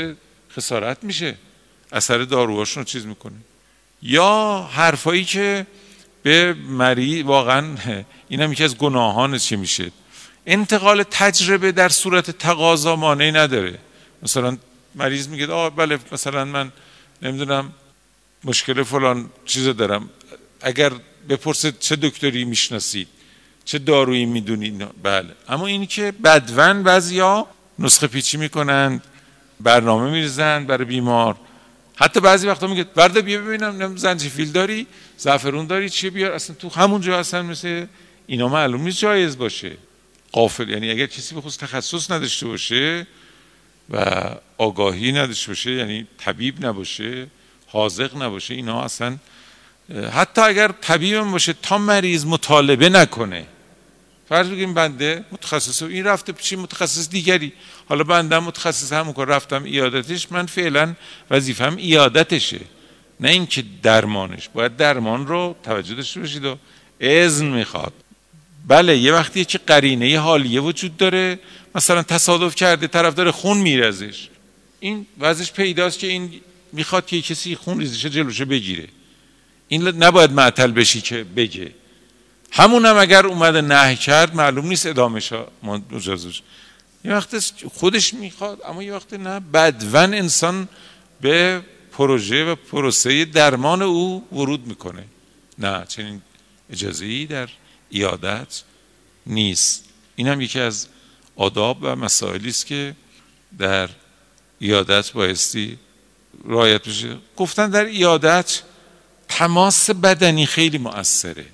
خسارت 0.52 1.04
میشه. 1.04 1.36
اثر 1.92 2.18
داروهاشون 2.18 2.84
رو 2.84 2.90
چیز 2.90 3.06
می‌کنه. 3.06 3.36
یا 4.02 4.70
حرفایی 4.72 5.24
که 5.24 5.68
به 6.24 6.54
مریض 6.54 7.26
واقعا 7.26 7.78
اینم 8.30 8.52
یکی 8.52 8.64
از 8.64 8.78
گناهان 8.78 9.38
چی 9.38 9.56
میشه؟ 9.56 9.92
انتقال 10.46 11.04
تجربه 11.04 11.72
در 11.72 11.90
صورت 11.90 12.32
تقاضا 12.32 12.96
مانعی 12.96 13.32
نداره. 13.32 13.80
مثلا 14.22 14.58
مریض 14.96 15.28
میگه 15.28 15.48
آه 15.48 15.76
بله 15.76 16.00
مثلا 16.12 16.46
من 16.46 16.72
نمی‌دونم 17.22 17.74
مشکل 18.44 18.84
فلان 18.84 19.30
چیز 19.46 19.68
دارم. 19.68 20.10
اگر 20.62 20.92
بپرسید 21.30 21.80
چه 21.80 21.96
دکتری 21.96 22.46
می‌شناسید 22.46 23.08
چه 23.66 23.80
دارویی 23.80 24.26
می‌دونید 24.26 25.04
بله. 25.04 25.36
اما 25.50 25.68
اینی 25.68 25.86
که 25.88 26.12
بدون 26.12 26.84
بعضیا 26.84 27.48
نسخه 27.80 28.08
پیچی 28.08 28.38
می‌کنند 28.38 29.04
برنامه 29.60 30.12
میریزن 30.12 30.66
برای 30.66 30.86
بیمار. 30.86 31.36
حتی 31.96 32.20
بعضی 32.20 32.48
وقتا 32.48 32.68
میگه 32.68 32.84
برده 32.84 33.22
بیا 33.22 33.42
ببینم 33.42 33.98
زنجفیل 33.98 34.52
داری 34.52 34.88
زعفرون 35.18 35.68
داری 35.68 35.90
چی 35.90 36.10
بیار 36.10 36.32
اصلا 36.32 36.56
تو 36.56 36.70
همونجا 36.70 37.20
اصلا 37.20 37.44
مثل 37.44 37.86
اینا 38.28 38.48
معلوم 38.48 38.82
نیست 38.82 39.00
جایز 39.00 39.38
باشه. 39.38 39.78
قافل 40.32 40.70
یعنی 40.70 40.92
اگر 40.92 41.06
کسی 41.06 41.36
خود 41.36 41.52
تخصص 41.52 42.12
نداشته 42.12 42.48
باشه 42.48 43.08
و 43.90 44.26
آگاهی 44.58 45.12
نداشته 45.12 45.48
باشه 45.48 45.72
یعنی 45.72 46.08
طبیب 46.18 46.66
نباشه 46.66 47.28
حاضق 47.74 48.22
نباشه 48.22 48.54
اینا 48.54 48.82
اصلا 48.82 49.18
حتی 50.14 50.42
اگر 50.42 50.72
طبیب 50.82 51.24
باشه 51.24 51.54
تا 51.62 51.78
مریض 51.78 52.26
مطالبه 52.26 52.90
نکنه. 52.90 53.46
فرض 54.30 54.48
بگیم 54.48 54.74
بنده 54.74 55.26
متخصص 55.32 55.82
این 55.84 56.06
رفته 56.06 56.32
پیش 56.34 56.54
متخصص 56.54 57.10
دیگری. 57.10 57.54
حالا 57.90 58.04
بنده 58.04 58.40
متخصص 58.40 58.94
همون 58.94 59.14
کار 59.14 59.28
رفتم 59.28 59.64
ایادتش 59.64 60.32
من 60.32 60.46
فعلا 60.46 60.94
وظیفم 61.32 61.76
ایادتشه. 61.78 62.60
نه 63.20 63.30
اینکه 63.30 63.64
درمانش 63.84 64.50
باید 64.54 64.78
درمان 64.78 65.28
رو 65.28 65.56
توجه 65.64 65.96
داشته 65.96 66.20
باشید 66.20 66.46
و 66.46 66.58
اذن 67.00 67.46
می‌خواد. 67.46 67.94
بله 68.68 68.98
یه 68.98 69.14
وقتی 69.14 69.46
چه 69.46 69.60
قرینه 69.68 70.20
حالیه 70.20 70.62
وجود 70.62 70.98
داره. 70.98 71.40
مثلا 71.76 72.04
تصادف 72.04 72.56
کرده 72.56 72.88
طرف 72.88 73.14
داره 73.14 73.32
خون 73.32 73.58
میره 73.58 73.88
ازش 73.88 74.30
این 74.80 75.06
وضعش 75.20 75.52
پیداست 75.52 76.00
که 76.00 76.08
این 76.08 76.42
می‌خواد 76.74 77.06
که 77.06 77.22
کسی 77.22 77.56
خون 77.56 77.80
ریزش 77.80 78.06
جلوشه 78.06 78.46
بگیره. 78.46 78.88
این 79.68 79.88
نباید 79.88 80.32
معطل 80.32 80.72
بشی 80.72 81.02
که 81.02 81.24
بگه. 81.24 81.72
همون 82.52 82.86
هم 82.86 82.98
اگر 82.98 83.26
اومده 83.26 83.62
نه 83.62 83.96
کرد 83.96 84.36
معلوم 84.36 84.68
نیست 84.68 84.86
ادامش 84.86 85.34
ها 85.34 85.52
یه 87.06 87.12
وقت 87.12 87.54
خودش 87.74 88.14
می‌خواد 88.14 88.62
اما 88.66 88.84
یه 88.84 88.94
وقت 88.94 89.14
نه. 89.14 89.40
بدون 89.40 90.14
انسان 90.14 90.68
به 91.22 91.62
پروژه 91.92 92.46
و 92.46 92.56
پروسه 92.56 93.26
درمان 93.26 93.82
او 93.82 94.28
ورود 94.32 94.68
می‌کنه. 94.68 95.04
نه 95.58 95.86
چنین 95.88 96.22
اجازه 96.70 97.06
ای 97.06 97.26
در 97.26 97.50
ایادت 97.90 98.64
نیست. 99.26 99.86
این 100.16 100.28
هم 100.28 100.42
یکی 100.42 100.60
از 100.60 100.88
آداب 101.36 101.78
و 101.82 101.96
مسائلی 101.96 102.50
است 102.50 102.66
که 102.66 102.96
در 103.58 103.90
ایادت 104.60 105.12
بایستی 105.12 105.78
رایت 106.46 106.88
بشه 106.88 107.18
گفتن 107.38 107.70
در 107.70 107.86
ایادت 107.86 108.62
تماس 109.28 109.90
بدنی 109.90 110.46
خیلی 110.46 110.78
مؤثره. 110.78 111.46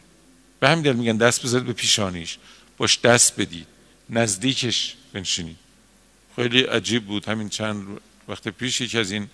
به 0.59 0.69
همین 0.69 0.83
دل 0.83 0.93
میگن 0.93 1.17
دست 1.17 1.43
بذارید 1.43 1.67
به 1.67 1.73
پیشانیش. 1.73 2.37
باش 2.77 2.99
دست 2.99 3.39
بدید 3.39 3.67
نزدیکش 4.09 4.95
بنشینید 5.13 5.57
خیلی 6.35 6.61
عجیب 6.61 7.05
بود. 7.05 7.25
همین 7.25 7.49
چند 7.49 7.99
وقت 8.27 8.47
پیش 8.47 8.81
یکی 8.81 8.97
از 8.97 9.11
این 9.11 9.27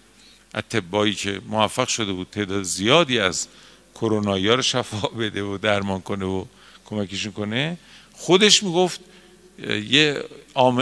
اتبایی 0.56 1.14
که 1.14 1.42
موفق 1.48 1.88
شده 1.88 2.14
بود 2.14 2.28
تعداد 2.32 2.64
زیادی 2.64 3.20
از 3.20 3.48
کرونایی 3.96 4.48
رو 4.48 4.62
شفا 4.62 5.08
بده 5.20 5.44
و 5.44 5.58
درمان 5.58 6.02
کنه 6.02 6.26
و 6.26 6.46
کمکشون 6.86 7.32
کنه 7.32 7.78
خودش 8.14 8.64
می‌گفت 8.64 9.00
یه 9.90 10.24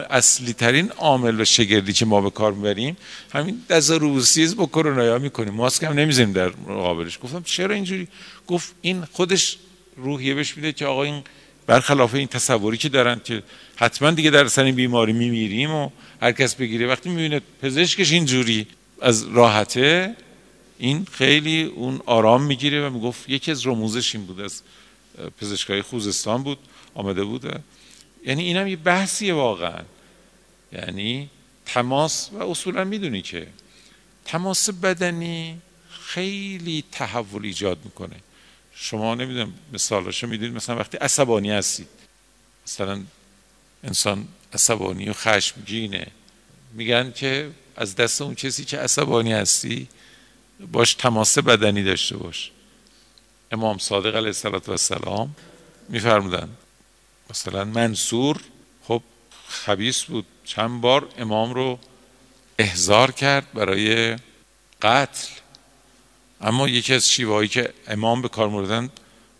اصلی 0.10 0.54
ترین 0.54 0.90
عامل 0.90 1.42
و 1.42 1.46
شگردی 1.46 1.94
که 1.94 2.06
ما 2.06 2.22
به 2.22 2.30
کار 2.30 2.54
می‌بریم 2.54 2.98
همین 3.32 3.64
روسیز 3.90 4.56
با 4.56 4.66
کرونا 4.66 5.18
می‌کنیم. 5.18 5.54
ماسک 5.54 5.84
هم 5.84 5.94
نمی‌زنیم 5.94 6.34
در 6.34 6.50
مقابلش. 6.50 7.20
گفتم 7.24 7.44
چرا 7.44 7.76
اینجوری؟ 7.76 8.08
گفت 8.48 8.76
این 8.82 9.06
خودش 9.12 9.58
روحیه 9.98 10.34
بهش 10.34 10.58
میده 10.58 10.74
که 10.74 10.86
آقا 10.86 11.04
این 11.04 11.24
برخلاف 11.68 12.14
این 12.14 12.28
تصوری 12.28 12.78
که 12.78 12.90
دارن 12.90 13.22
که 13.24 13.44
حتما 13.76 14.12
دیگه 14.12 14.30
در 14.30 14.48
سن 14.48 14.72
بیماری 14.72 15.14
میمیریم 15.14 15.72
و 15.72 15.90
هر 16.22 16.32
کس 16.32 16.56
بگیره. 16.56 16.88
وقتی 16.88 17.10
می‌بینه 17.10 17.42
پزشکش 17.62 18.12
اینجوری 18.12 18.68
از 19.02 19.28
راحته 19.28 20.16
این 20.78 21.08
خیلی 21.12 21.64
اون 21.64 22.02
آرام 22.06 22.44
می‌گیره 22.44 22.88
و 22.88 22.90
می‌گفت 22.90 23.30
یکی 23.30 23.52
از 23.52 23.68
رموزش 23.68 24.16
این 24.16 24.26
بود 24.26 24.42
از 24.42 24.62
پزشکای 25.42 25.82
خوزستان 25.82 26.44
بود 26.44 26.58
آمده 26.96 27.24
بوده 27.24 27.60
یعنی 28.26 28.44
اینم 28.44 28.68
یه 28.68 28.76
بحثیه 28.76 29.34
واقعا. 29.34 29.82
یعنی 30.72 31.30
تماس 31.66 32.30
و 32.34 32.44
اصولا 32.44 32.84
می‌دونی 32.84 33.22
که 33.22 33.48
تماس 34.26 34.70
بدنی 34.70 35.62
خیلی 35.90 36.84
تحول 36.92 37.46
ایجاد 37.46 37.78
می‌کنه. 37.84 38.16
شما 38.76 39.16
نمی‌دونم 39.16 39.54
مثالاشو 39.74 40.28
می‌دونید 40.28 40.56
مثلا 40.56 40.76
وقتی 40.76 40.98
عصبانی 40.98 41.52
هستید. 41.52 41.88
مثلا 42.68 43.04
انسان 43.84 44.28
عصبانی 44.54 45.10
و 45.10 45.14
خشمگینه. 45.14 46.08
میگن 46.74 47.12
که 47.12 47.52
از 47.76 47.96
دست 47.96 48.22
اون 48.22 48.36
کسی 48.36 48.66
که 48.66 48.78
عصبانی 48.78 49.34
هستی 49.34 49.88
باش 50.72 50.94
تماس 50.94 51.38
بدنی 51.38 51.84
داشته 51.84 52.18
باش. 52.18 52.52
امام 53.52 53.78
صادق 53.78 54.16
علیه 54.16 54.34
السلام 54.70 55.36
میفرمودن 55.90 56.50
مثلا 57.30 57.66
منصور 57.66 58.42
خب 58.84 59.02
خبیس 59.48 60.04
بود. 60.04 60.26
چند 60.46 60.82
بار 60.82 61.08
امام 61.18 61.54
رو 61.54 61.80
احضار 62.60 63.12
کرد 63.12 63.54
برای 63.54 64.16
قتل. 64.82 65.28
اما 66.42 66.68
یکی 66.68 66.94
از 66.94 67.10
شیوهایی 67.10 67.48
که 67.48 67.74
امام 67.88 68.22
به 68.22 68.30
کار 68.30 68.50
موردن 68.50 68.90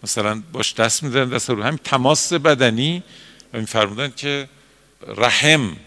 مثلا 0.04 0.44
باش 0.52 0.74
دست 0.74 1.04
میدن 1.04 1.30
دست 1.30 1.50
رو. 1.50 1.64
همین 1.64 1.80
تماس 1.84 2.34
بدنی. 2.34 3.04
و 3.54 3.60
میفرمودن 3.60 4.14
که 4.16 4.50
رحم 5.08 5.78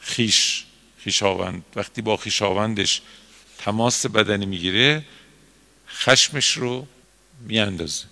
خیش 0.00 0.64
خیشاوند. 0.98 1.64
وقتی 1.76 2.02
با 2.02 2.16
خیشاوندش 2.16 3.02
تماس 3.58 4.06
بدنی 4.06 4.46
می‌گیره 4.46 5.04
خشمش 5.88 6.56
رو 6.56 6.86
میاندازه. 7.40 8.04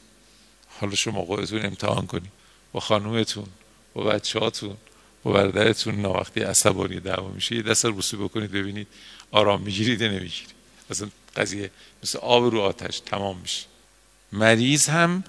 حالا 0.80 0.94
شما 0.94 1.24
خودتون 1.24 1.64
امتحان 1.64 2.06
کنید. 2.06 2.35
با 2.76 2.80
خانومتون 2.80 3.46
با 3.94 4.04
بچه 4.04 4.38
هاتون 4.38 4.76
با 5.22 5.32
برادرتون. 5.32 5.94
نه 5.94 6.08
وقتی 6.08 6.40
عصبانی 6.40 7.00
دعوا 7.00 7.28
میشه 7.28 7.56
یه 7.56 7.62
دست 7.62 7.84
رو 7.84 7.94
بکنید 8.28 8.52
ببینید 8.52 8.86
آرام 9.30 9.62
می‌گیرید 9.62 10.00
یا 10.00 10.08
نمی‌گیرید. 10.08 10.54
مثلا 10.90 11.08
قضیه 11.36 11.70
مثل 12.02 12.18
آب 12.18 12.44
رو 12.44 12.60
آتش 12.60 13.00
تمام 13.00 13.38
میشه. 13.38 13.64
مریض 14.32 14.88
هم 14.88 15.24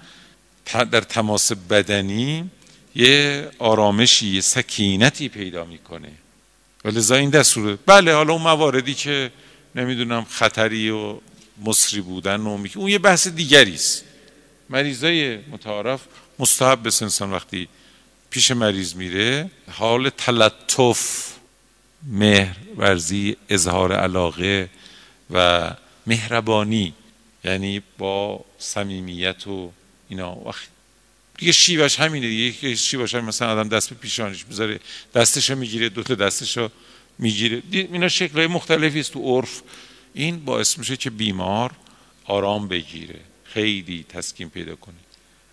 در 0.90 1.00
تماس 1.00 1.52
بدنی 1.52 2.50
یه 2.94 3.48
آرامشی 3.58 4.26
یه 4.26 4.40
سکینتی 4.40 5.28
پیدا 5.28 5.64
می‌کنه. 5.64 6.12
و 6.84 6.88
لذا 6.88 7.14
این 7.14 7.30
دستوره. 7.30 7.78
بله 7.86 8.14
حالا 8.14 8.32
اون 8.32 8.42
مواردی 8.42 8.94
که 8.94 9.32
نمی‌دونم 9.74 10.24
خطری 10.24 10.90
و 10.90 11.18
مصری 11.64 12.00
بودن 12.00 12.36
و 12.40 12.48
اون 12.76 12.88
یه 12.88 12.98
بحث 12.98 13.28
دیگری 13.28 13.74
است. 13.74 14.04
مریضای 14.70 15.36
متعارف 15.36 16.00
مستحب 16.38 16.82
به 16.82 16.92
انسان 17.02 17.32
وقتی 17.32 17.68
پیش 18.30 18.50
مریض 18.50 18.94
میره 18.94 19.50
حال 19.70 20.10
تلطف 20.10 21.32
مهر 22.02 22.56
ورزی 22.76 23.36
اظهار 23.48 23.92
علاقه 23.92 24.70
و 25.30 25.70
مهربانی 26.06 26.94
یعنی 27.44 27.82
با 27.98 28.44
صمیمیت 28.58 29.46
و 29.46 29.72
اینا. 30.08 30.34
وقت 30.34 30.68
دیگه 31.38 31.52
شیوش 31.52 32.00
همینه 32.00 32.28
دیگه. 32.28 32.74
شیوش 32.74 33.14
هم 33.14 33.24
مثلا 33.24 33.52
آدم 33.52 33.68
دست 33.68 33.90
به 33.90 33.96
پیشانش 33.96 34.46
می‌ذاره 34.48 34.80
دستشو 35.14 35.54
می‌گیره 35.54 35.88
دوتا 35.88 36.14
دستشو 36.14 36.70
می‌گیره. 37.18 37.62
اینا 37.70 38.08
شکلهای 38.08 38.46
مختلفی 38.46 39.00
است 39.00 39.12
تو 39.12 39.20
عرف. 39.20 39.62
این 40.14 40.44
باعث 40.44 40.78
میشه 40.78 40.96
که 40.96 41.10
بیمار 41.10 41.72
آرام 42.24 42.68
بگیره 42.68 43.20
خیلی 43.44 44.04
تسکین 44.08 44.50
پیدا 44.50 44.74
کنه. 44.74 45.07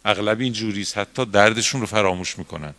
اغلب 0.06 0.40
این 0.40 0.54
جوریست 0.54 0.98
حتی 0.98 1.26
دردشون 1.26 1.82
رو 1.82 1.88
فراموش 1.88 2.38
می‌کنن. 2.38 2.74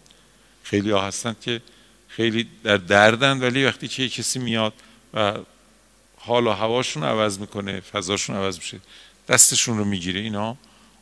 خیلی 0.62 0.90
ها 0.90 1.00
هستن 1.06 1.36
که 1.40 1.60
خیلی 2.08 2.48
در 2.64 2.76
دردن 2.76 3.40
ولی 3.40 3.64
وقتی 3.64 3.88
که 3.88 4.08
کسی 4.08 4.38
میاد 4.38 4.72
و 5.14 5.34
حال 6.16 6.46
و 6.46 6.50
هواشون 6.50 7.04
عوض 7.04 7.38
می‌کنه 7.38 7.80
فضاشون 7.80 8.36
عوض 8.36 8.58
میشه 8.58 8.80
دستشون 9.28 9.78
رو 9.78 9.84
می‌گیره 9.84 10.20
اینا 10.20 10.56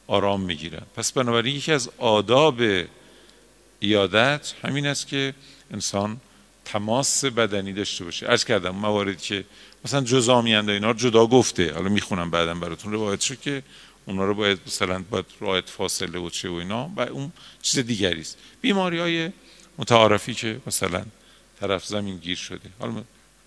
آرام 0.06 0.40
می‌گیرن. 0.40 0.82
پس 0.96 1.12
بنابراین 1.12 1.56
یکی 1.56 1.72
از 1.72 1.90
آداب 1.98 2.60
ایادت 3.80 4.54
همین 4.62 4.87
است 4.87 5.06
که 5.08 5.34
انسان 5.70 6.20
تماس 6.64 7.24
بدنی 7.24 7.72
داشته 7.72 8.04
باشه. 8.04 8.28
از 8.28 8.44
کردم 8.44 8.74
مواردی 8.74 9.16
که 9.16 9.44
مثلا 9.84 10.00
جزامی 10.00 10.54
اینا 10.54 10.90
رو 10.90 10.98
جدا 10.98 11.26
گفته. 11.26 11.74
حالا 11.74 11.88
می‌خونم 11.88 12.30
بعدا 12.30 12.54
براتون 12.54 12.92
روایت 12.92 13.20
شد 13.20 13.40
که 13.40 13.62
اونا 14.07 14.25
رو 14.25 14.35
باید 14.35 14.59
مثلا 14.67 15.05
باید 15.11 15.25
رایت 15.40 15.71
فاصله 15.71 16.19
و 16.19 16.31
چه 16.31 16.49
و 16.49 16.53
اینا. 16.53 16.90
و 16.97 17.01
اون 17.01 17.33
چیز 17.62 17.79
دیگری 17.79 18.21
است. 18.21 18.38
بیماری 18.61 18.99
های 18.99 19.31
متعارفی 19.79 20.35
که 20.35 20.61
مثلا 20.67 21.05
طرف 21.61 21.87
زمین 21.87 22.17
گیر 22.17 22.37
شده. 22.37 22.71
حالا 22.79 23.03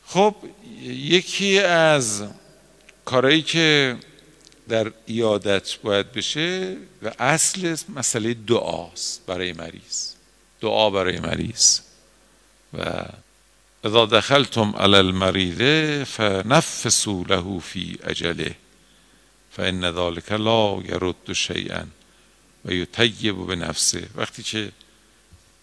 خب 0.05 0.35
یکی 0.83 1.59
از 1.59 2.23
کارهایی 3.05 3.41
که 3.41 3.97
در 4.69 4.91
ایادت 5.05 5.77
باید 5.83 6.11
بشه 6.11 6.77
و 7.03 7.11
اصل 7.19 7.75
مسئله 7.95 8.33
دعاست 8.33 9.25
برای 9.25 9.53
مریض. 9.53 10.13
دعا 10.61 10.89
برای 10.89 11.19
مریض. 11.19 11.79
و 12.73 13.05
اذا 13.83 14.05
دخلتم 14.05 14.75
علی 14.77 14.95
المریض 14.95 15.61
فنفسوا 16.07 17.23
له 17.29 17.59
فی 17.59 17.99
اجله. 18.03 18.55
فان 19.57 19.91
ذلك 19.91 20.31
لا 20.31 20.81
يرد 20.85 21.33
شیئا 21.33 21.85
و 22.65 22.71
یطیب 22.71 23.47
به 23.47 23.55
نفسه 23.55 24.09
وقتی 24.15 24.43
که 24.43 24.71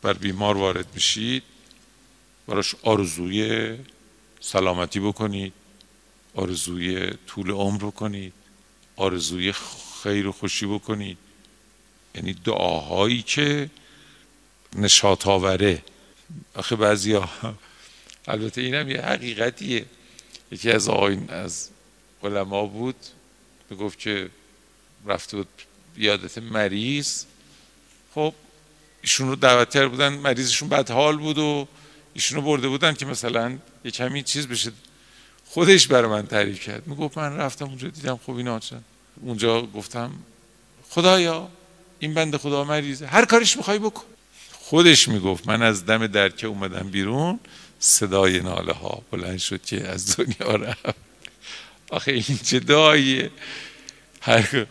بر 0.03 0.13
بیمار 0.13 0.57
وارد 0.57 0.87
میشید 0.95 1.43
براش 2.49 2.75
آرزوی 2.83 3.79
سلامتی 4.41 5.01
بکنید 5.01 5.53
آرزوی 6.35 7.11
طول 7.27 7.51
عمر 7.51 7.79
بکنید 7.79 8.33
آرزوی 8.97 9.53
خیر 10.03 10.27
و 10.27 10.33
خوشی 10.33 10.67
بکنید. 10.67 11.19
یعنی 12.15 12.33
دعاهایی 12.33 13.23
که 13.23 13.71
نشاط 14.77 15.27
آوره 15.27 15.83
آخه 16.55 16.77
بعضی 16.77 17.13
ها 17.13 17.55
البته 18.29 18.61
اینم 18.61 18.91
یه 18.91 19.01
حقیقتیه. 19.01 19.87
یکی 20.53 20.71
از 20.71 20.89
آقاین 20.89 21.31
از 21.31 21.71
علما 22.23 22.67
بود 22.67 22.97
گفت 23.75 23.99
که 23.99 24.31
رفته 25.07 25.37
بود 25.37 25.49
یادت 25.97 26.39
مریض. 26.39 27.25
خب 28.15 28.35
ایشون 29.03 29.29
رو 29.29 29.37
دعوتر 29.37 29.89
بودن 29.89 30.09
مریضشون 30.09 30.69
بد 30.69 30.91
حال 30.91 31.17
بود 31.17 31.39
و 31.39 31.69
ایشون 32.15 32.37
رو 32.37 32.43
برده 32.43 32.69
بودن 32.69 32.95
که 32.95 33.07
مثلا 33.07 33.59
یه 33.85 33.91
کمی 33.91 34.23
چیز 34.23 34.49
بشه. 34.49 34.73
خودش 35.47 35.87
برای 35.87 36.11
من 36.11 36.27
تعریف 36.27 36.61
کرد. 36.61 36.87
می‌گفت 36.87 37.19
من 37.19 37.37
رفتم 37.37 37.65
اونجا 37.65 37.89
دیدم 37.89 38.21
خب 38.27 38.37
اینا 38.37 38.61
اونجا 39.21 39.63
گفتم 39.63 40.13
خدایا 40.91 41.49
این 41.99 42.15
بنده 42.15 42.39
خدا 42.39 42.65
مریضه. 42.65 43.07
هر 43.07 43.25
کارش 43.25 43.57
می‌خوای 43.57 43.79
بکن. 43.79 44.05
خودش 44.53 45.09
می‌گفت 45.09 45.49
من 45.49 45.63
از 45.63 45.87
دم 45.87 46.07
درکه 46.07 46.47
اومدم 46.47 46.91
بیرون 46.91 47.41
صدای 47.79 48.41
ناله 48.41 48.73
ها 48.73 49.03
بلند 49.11 49.39
شد 49.39 49.65
که 49.65 49.89
از 49.89 50.17
دنیا 50.17 50.57
رفت. 50.57 51.14
آخه 51.91 52.13
این 52.13 52.39
چه 52.45 52.61
دعاییه؟ 52.61 53.31
هر 54.21 54.67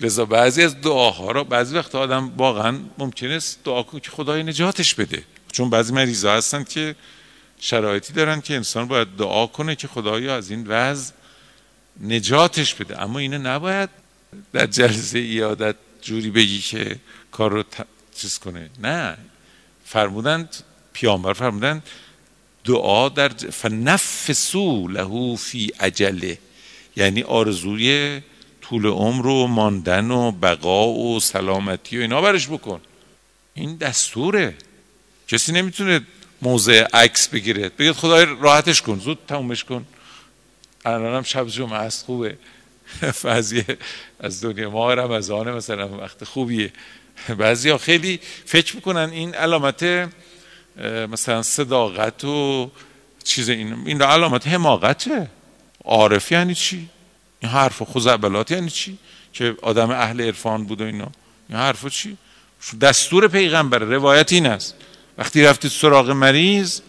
لذا 0.00 0.24
بعضی 0.24 0.62
از 0.62 0.80
دعاها 0.80 1.30
را 1.30 1.44
بعضی 1.44 1.74
وقت 1.74 1.94
آدم 1.94 2.32
واقعا 2.36 2.78
ممکنه 2.98 3.40
دعا 3.64 3.82
کنه 3.82 4.00
که 4.00 4.10
خدای 4.10 4.42
نجاتش 4.42 4.94
بده. 4.94 5.22
چون 5.52 5.70
بعضی 5.70 5.92
مریضا 5.92 6.32
هستن 6.32 6.64
که 6.64 6.94
شرایطی 7.60 8.12
دارن 8.12 8.40
که 8.40 8.54
انسان 8.54 8.88
باید 8.88 9.08
دعا 9.18 9.46
کنه 9.46 9.76
که 9.76 9.88
خدایا 9.88 10.36
از 10.36 10.50
این 10.50 10.66
وضع 10.66 11.12
نجاتش 12.00 12.74
بده. 12.74 13.02
اما 13.02 13.18
اینو 13.18 13.38
نباید 13.38 13.90
در 14.52 14.66
جلسه 14.66 15.18
ایادت 15.18 15.76
جوری 16.02 16.30
بگی 16.30 16.58
که 16.58 16.96
کار 17.32 17.50
رو 17.50 17.64
چیز 18.14 18.38
کنه. 18.38 18.70
نه. 18.82 19.16
فرمودند 19.84 20.56
پیامبر 20.92 21.32
فرمودند 21.32 21.82
دعا 22.66 23.08
در 23.08 23.28
فنفسو 23.28 24.88
له 24.88 25.36
فی 25.36 25.72
عجله 25.80 26.38
یعنی 26.96 27.22
آرزوی 27.22 28.20
طول 28.62 28.86
عمر 28.86 29.26
و 29.26 29.46
ماندن 29.46 30.10
و 30.10 30.30
بقا 30.30 30.88
و 30.88 31.20
سلامتی 31.20 31.98
و 31.98 32.00
اینا 32.00 32.20
برش 32.20 32.48
بکن. 32.48 32.80
این 33.54 33.76
دستوره. 33.76 34.54
کسی 35.28 35.52
نمی‌تونه 35.52 36.00
موضع 36.42 36.86
عکس 36.92 37.28
بگیره. 37.28 37.68
بگید 37.68 37.92
خدای 37.92 38.26
راحتش 38.40 38.82
کن. 38.82 38.98
زود 38.98 39.18
تمومش 39.28 39.64
کن. 39.64 39.86
الانم 40.84 41.22
شب 41.22 41.48
جمعه 41.48 41.78
است. 41.78 42.04
خوبه. 42.04 42.36
بعضی 43.24 43.64
از 44.20 44.44
دنیا 44.44 44.70
ما 44.70 44.94
رمضان 44.94 45.50
مثلا 45.52 45.98
وقت 45.98 46.24
خوبیه. 46.24 46.72
بعضی 47.38 47.70
ها 47.70 47.78
خیلی 47.78 48.20
فکر 48.44 48.76
می‌کنن 48.76 49.10
این 49.10 49.34
علامت 49.34 50.08
مثلا 50.84 51.42
صداقت 51.42 52.24
و 52.24 52.70
چیز 53.24 53.48
این 53.48 53.76
این 53.86 54.02
علامت 54.02 54.46
حماقته. 54.46 55.30
عارف 55.84 56.32
یعنی 56.32 56.54
چی؟ 56.54 56.88
این 57.40 57.52
حرف 57.52 57.82
خزعبلات 57.82 58.50
یعنی 58.50 58.70
چی؟ 58.70 58.98
که 59.32 59.56
آدم 59.62 59.90
اهل 59.90 60.20
عرفان 60.20 60.64
بود 60.64 60.80
و 60.80 60.84
اینا. 60.84 61.08
این 61.48 61.58
حرف 61.58 61.86
چی؟ 61.86 62.16
دستور 62.80 63.28
پیغمبر 63.28 63.78
روایت 63.78 64.32
این 64.32 64.46
است. 64.46 64.74
وقتی 65.18 65.42
رفتید 65.42 65.70
سراغ 65.70 66.10
مریض 66.10 66.80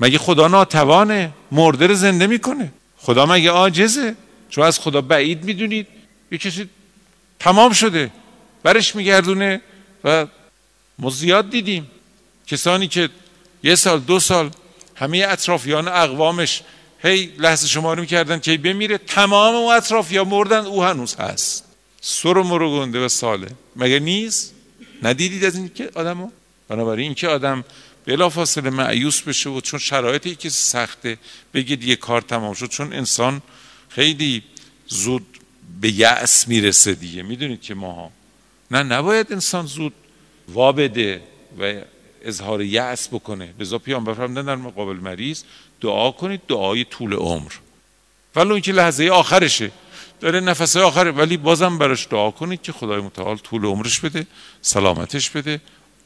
مگه 0.00 0.18
خدا 0.18 0.48
ناتوانه؟ 0.48 1.32
مرده 1.52 1.86
رو 1.86 1.94
زنده 1.94 2.26
می‌کنه. 2.26 2.72
خدا 2.96 3.26
مگه 3.26 3.50
عاجزه؟ 3.50 4.16
چون 4.50 4.64
از 4.64 4.78
خدا 4.78 5.00
بعید 5.00 5.44
می‌دونید. 5.44 5.86
یه 6.32 6.38
کسی 6.38 6.68
تمام 7.38 7.72
شده. 7.72 8.10
برش 8.62 8.96
میگردونه 8.96 9.60
و 10.04 10.26
ما 10.98 11.10
زیاد 11.10 11.50
دیدیم. 11.50 11.90
کسانی 12.46 12.88
که 12.88 13.08
یه 13.62 13.74
سال 13.74 14.00
دو 14.00 14.20
سال 14.20 14.50
همه 14.94 15.26
اطرافیان 15.28 15.88
اقوامش 15.88 16.62
هی 17.02 17.32
لحظه 17.38 17.68
شما 17.68 17.94
رو 17.94 18.00
می‌کردن 18.00 18.38
که 18.38 18.58
بمیره 18.58 18.98
تمام 18.98 19.54
اون 19.54 19.74
اطرافیان 19.74 20.28
مردن 20.28 20.66
او 20.66 20.84
هنوز 20.84 21.14
هست. 21.14 21.64
سر 22.00 22.38
و 22.38 22.42
مرو 22.42 22.80
گنده 22.80 23.04
و 23.04 23.08
ساله. 23.08 23.48
مگه 23.76 23.98
نیست؟ 23.98 24.54
ندیدید 25.02 25.44
از 25.44 25.56
این 25.56 25.70
که 25.74 25.90
آدمو 25.94 26.30
بنابراین 26.68 27.04
اینکه 27.04 27.28
آدم 27.28 27.64
بلا 28.06 28.28
فاصله 28.28 28.70
معیوس 28.70 29.20
بشه 29.22 29.50
و 29.50 29.60
چون 29.60 29.80
شرایط 29.80 30.26
یکی 30.26 30.50
سخته 30.50 31.18
بگید 31.54 31.84
یه 31.84 31.96
کار 31.96 32.20
تمام 32.20 32.54
شد 32.54 32.66
چون 32.66 32.92
انسان 32.92 33.42
خیلی 33.88 34.42
زود 34.86 35.26
به 35.80 35.90
یأس 35.90 36.48
می‌رسه 36.48 36.94
دیگه. 36.94 37.22
می‌دونید 37.22 37.62
که 37.62 37.74
ماها. 37.74 38.10
نه 38.70 38.82
نباید 38.82 39.32
انسان 39.32 39.66
زود 39.66 39.92
وابده 40.48 41.22
و 41.58 41.82
اظهار 42.26 42.62
یأس 42.62 43.08
بکنه. 43.08 43.54
لذا 43.58 43.78
پیامبر 43.78 44.14
فرمودن 44.14 44.44
در 44.44 44.56
مقابل 44.56 44.96
مریض 44.96 45.42
دعا 45.80 46.10
کنید 46.10 46.40
دعای 46.48 46.84
طول 46.84 47.14
عمر. 47.14 47.52
ولو 48.36 48.52
اینکه 48.52 48.72
لحظه 48.72 49.08
آخرشه. 49.08 49.70
داره 50.20 50.40
نفسه 50.40 50.80
آخره. 50.80 51.10
ولی 51.10 51.36
بازم 51.36 51.78
براش 51.78 52.08
دعا 52.10 52.30
کنید 52.30 52.62
که 52.62 52.72
خدای 52.72 53.00
متعال 53.00 53.36
طول 53.36 53.64
عمرش 53.64 54.00
بده 54.00 54.26
سلامتش 54.62 55.30
بده 55.30 55.60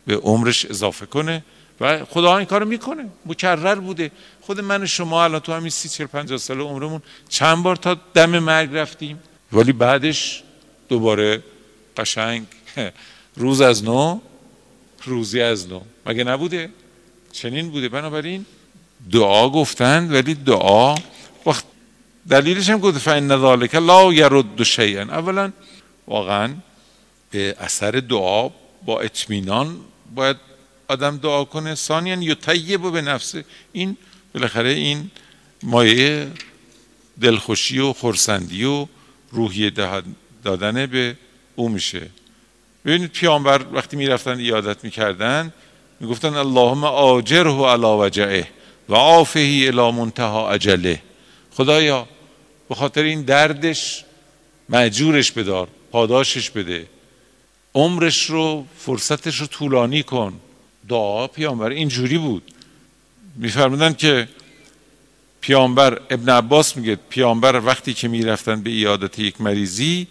به 0.07 0.17
عمرش 0.17 0.67
اضافه 0.67 1.07
کنه 1.07 1.45
و 1.81 2.05
خدا 2.05 2.37
این 2.37 2.47
کارو 2.47 2.67
می‌کنه. 2.67 3.09
مکرر 3.27 3.75
بوده. 3.75 4.11
خود 4.41 4.61
من 4.61 4.87
شما 4.87 5.25
الان 5.25 5.41
تو 5.41 5.53
همین 5.53 5.71
سی 5.71 5.89
چل 5.89 6.07
پنجاه 6.07 6.39
سال 6.39 6.61
عمرمون 6.61 7.03
چند 7.29 7.63
بار 7.63 7.77
تا 7.77 7.97
دم 8.15 8.39
مرگ 8.39 8.69
رفتیم. 8.73 9.21
ولی 9.53 9.73
بعدش 9.73 10.43
دوباره 10.89 11.43
قشنگ 11.97 12.47
روز 13.37 13.61
از 13.61 13.85
نو 13.85 14.21
روزی 15.05 15.41
از 15.41 15.69
نو. 15.69 15.81
مگه 16.07 16.25
نبوده؟ 16.25 16.71
چنین 17.33 17.71
بوده. 17.71 17.89
بنابراین 17.89 18.47
دعا 19.13 19.49
گفتند 19.49 20.13
ولی 20.13 20.35
دعا 20.35 20.95
وقت 21.47 21.65
دلیلش 22.31 22.71
هم 22.71 22.79
گفت 22.79 22.99
فین 22.99 23.29
ذالک 23.29 23.75
لا 23.75 24.13
یرد 24.13 24.63
شیئا 24.63 25.03
اولا 25.03 25.53
واقعا 26.07 26.55
به 27.31 27.57
اثر 27.61 27.91
دعا 27.91 28.49
با 28.85 29.01
اطمینان 29.01 29.77
باید 30.15 30.37
آدم 30.89 31.17
دعا 31.17 31.45
کنه. 31.45 31.75
ثانیا 31.75 32.23
یطیب 32.23 32.93
به 32.93 33.01
نفسه. 33.03 33.45
این 33.73 33.97
بالاخره 34.35 34.69
این 34.69 35.11
مایه 35.63 36.31
دلخوشی 37.21 37.79
و 37.79 37.93
خورسندی 37.93 38.65
و 38.65 38.87
روحیه 39.33 39.71
دادن 40.45 40.87
به 40.87 41.17
او 41.57 41.69
میشه. 41.69 42.11
ببینید 42.85 43.11
پیامبر 43.11 43.63
وقتی 43.73 43.97
می‌رفتن 43.97 44.39
ایادت 44.39 44.85
می‌کردن 44.85 45.53
می‌گفتن 46.01 46.35
اللهم 46.35 46.85
آجره 46.85 47.65
علی 47.67 47.87
وجعه 47.87 48.49
و 48.89 48.95
عافه 48.95 49.41
الی 49.41 49.91
منتها 49.91 50.51
اجله. 50.51 51.03
خدایا 51.51 52.09
به 52.69 52.75
خاطر 52.75 53.03
این 53.03 53.23
دردش 53.23 54.05
معجورش 54.69 55.33
بدار 55.33 55.69
پاداشش 55.93 56.51
بده. 56.51 56.87
عمرش 57.75 58.31
رو 58.31 58.67
فرصتش 58.79 59.37
رو 59.37 59.47
طولانی 59.47 60.03
کن. 60.03 60.41
دعا 60.89 61.27
پیامبر 61.27 61.71
اینجوری 61.71 62.19
بود. 62.19 62.43
میفرمودن 63.37 63.93
که 63.93 64.29
پیامبر 65.41 66.01
ابن 66.11 66.29
عباس 66.29 66.77
میگه 66.77 66.97
پیامبر 67.11 67.61
وقتی 67.61 67.95
که 67.95 68.09
می‌رفتن 68.09 68.63
به 68.63 68.71
ایادت 68.71 69.19
یک 69.19 69.41
مریضی 69.41 70.07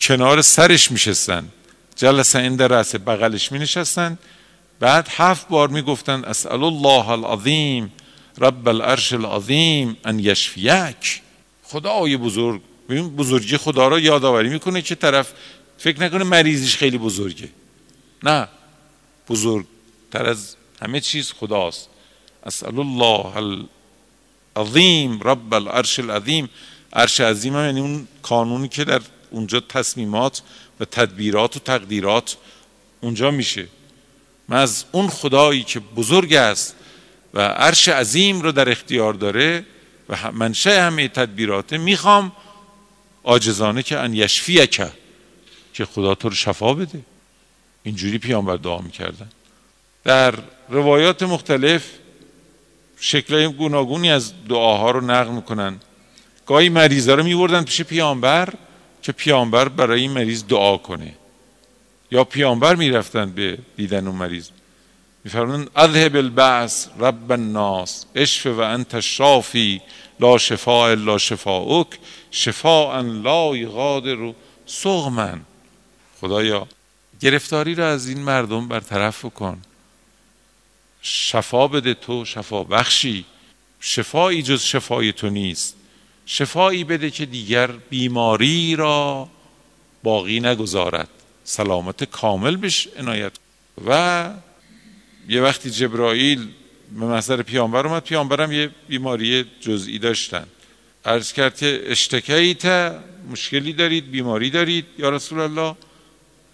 کنار 0.00 0.42
سرش 0.42 0.90
میشستن. 0.90 1.48
جلسه 1.96 2.38
این 2.38 2.58
رأس 2.58 2.94
بغلش 2.94 3.52
مینشستن 3.52 4.18
بعد 4.80 5.08
هفت 5.10 5.48
بار 5.48 5.68
می‌گفتن 5.68 6.24
اسأل 6.24 6.62
الله 6.64 7.08
العظیم 7.08 7.92
رب 8.38 8.68
العرش 8.68 9.12
العظیم 9.12 9.96
ان 10.04 10.18
یشفیک. 10.18 11.22
خدای 11.62 12.16
بزرگ. 12.16 12.60
ببین 12.88 13.16
بزرگی 13.16 13.56
خدا 13.56 13.88
را 13.88 13.98
یادآوری 13.98 14.48
می‌کنه 14.48 14.82
که 14.82 14.94
طرف 14.94 15.32
فکر 15.78 16.00
نکنه 16.00 16.24
مریضیش 16.24 16.76
خیلی 16.76 16.98
بزرگه. 16.98 17.48
نه 18.22 18.48
بزرگتر 19.28 20.26
از 20.26 20.56
همه 20.82 21.00
چیز 21.00 21.32
خداست. 21.32 21.88
اسأل 22.46 22.78
الله 22.78 23.66
العظیم 24.56 25.20
رب 25.20 25.54
العرش 25.54 25.98
العظیم. 25.98 26.48
عرش 26.92 27.20
عظیم 27.20 27.56
هم 27.56 27.64
یعنی 27.64 27.80
اون 27.80 28.08
کانونی 28.22 28.68
که 28.68 28.84
در 28.84 29.00
اونجا 29.32 29.60
تصمیمات 29.60 30.42
و 30.80 30.84
تدبیرات 30.84 31.56
و 31.56 31.60
تقدیرات 31.60 32.36
اونجا 33.00 33.30
میشه. 33.30 33.66
من 34.48 34.56
از 34.56 34.84
اون 34.92 35.08
خدایی 35.08 35.62
که 35.62 35.80
بزرگ 35.80 36.34
است 36.34 36.76
و 37.34 37.40
عرش 37.40 37.88
عظیم 37.88 38.40
رو 38.40 38.52
در 38.52 38.70
اختیار 38.70 39.14
داره 39.14 39.64
و 40.08 40.32
منشه 40.32 40.80
همه 40.80 41.08
تدبیراته 41.08 41.78
می‌خوام 41.78 42.32
آجزانه 43.22 43.82
که 43.82 43.98
ان 43.98 44.14
یشفیک 44.14 44.82
که 45.74 45.84
خدا 45.84 46.14
تو 46.14 46.28
رو 46.28 46.34
شفا 46.34 46.74
بده. 46.74 47.00
اینجوری 47.82 48.18
پیامبر 48.18 48.56
دعا 48.56 48.78
می‌کردن. 48.78 49.28
در 50.04 50.34
روایات 50.68 51.22
مختلف 51.22 51.84
شکلهای 53.00 53.48
گوناگونی 53.48 54.10
از 54.10 54.32
دعاها 54.48 54.90
رو 54.90 55.00
نقل 55.00 55.30
می‌کنن. 55.32 55.80
گاهی 56.46 56.68
مریضا 56.68 57.14
رو 57.14 57.22
میبردن 57.22 57.62
پیش 57.62 57.82
پیامبر 57.82 58.54
که 59.02 59.12
پیامبر 59.12 59.68
برای 59.68 60.00
این 60.00 60.10
مریض 60.10 60.44
دعا 60.44 60.76
کنه. 60.76 61.14
یا 62.10 62.24
پیامبر 62.24 62.74
می‌رفتن 62.74 63.32
به 63.32 63.58
دیدن 63.76 64.06
اون 64.06 64.16
مریض. 64.16 64.48
میفرمون 65.24 65.68
اذهب 65.76 66.16
البعث 66.16 66.86
رب 66.98 67.32
الناس 67.32 68.04
اشف 68.14 68.46
و 68.46 68.60
انت 68.60 69.00
شافی 69.00 69.80
لا 70.20 70.38
شفاء 70.38 70.90
الا 70.90 71.18
شفاءک 71.18 71.86
شفاء 72.30 73.00
لا 73.00 73.56
یغادر 73.56 74.32
سقما 74.66 75.38
خدایا 76.20 76.66
گرفتاری 77.20 77.74
رو 77.74 77.84
از 77.84 78.08
این 78.08 78.18
مردم 78.18 78.68
برطرف 78.68 79.24
کن. 79.24 79.62
شفا 81.02 81.68
بده 81.68 81.94
تو 81.94 82.24
شفا 82.24 82.64
بخشی. 82.64 83.24
شفایی 83.80 84.42
جز 84.42 84.62
شفای 84.62 85.12
تو 85.12 85.30
نیست. 85.30 85.76
شفایی 86.26 86.84
بده 86.84 87.10
که 87.10 87.26
دیگر 87.26 87.66
بیماری 87.66 88.76
را 88.76 89.28
باقی 90.02 90.40
نگذارد. 90.40 91.08
سلامت 91.44 92.04
کامل 92.04 92.56
بش 92.56 92.88
عنایت. 92.96 93.32
و 93.86 94.30
یه 95.28 95.42
وقتی 95.42 95.70
جبرائیل 95.70 96.48
به 96.92 97.06
محضر 97.06 97.42
پیامبر 97.42 97.86
اومد 97.86 98.02
پیامبرم 98.02 98.52
یه 98.52 98.70
بیماری 98.88 99.44
جزئی 99.60 99.98
داشتن. 99.98 100.46
عرض 101.04 101.32
کرد 101.32 101.56
که 101.56 101.82
اشتکیت 101.86 102.94
مشکلی 103.30 103.72
دارید 103.72 104.10
بیماری 104.10 104.50
دارید 104.50 104.86
یا 104.98 105.10
رسول 105.10 105.40
الله؟ 105.40 105.76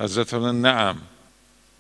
حضرت 0.01 0.35
نعم. 0.35 0.97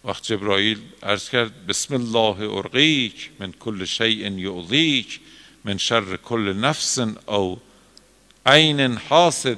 وقت 0.04 0.22
جبرائیل 0.22 0.78
عرض 1.02 1.28
کرد 1.28 1.66
بسم 1.66 1.94
الله 1.94 2.50
ارقیک 2.50 3.30
من 3.38 3.52
کل 3.52 3.84
شیء 3.84 4.30
یؤذیک 4.30 5.20
من 5.64 5.78
شر 5.78 6.16
کل 6.16 6.52
نفس 6.52 6.98
او 7.26 7.60
عین 8.48 8.80
حاسد. 8.96 9.56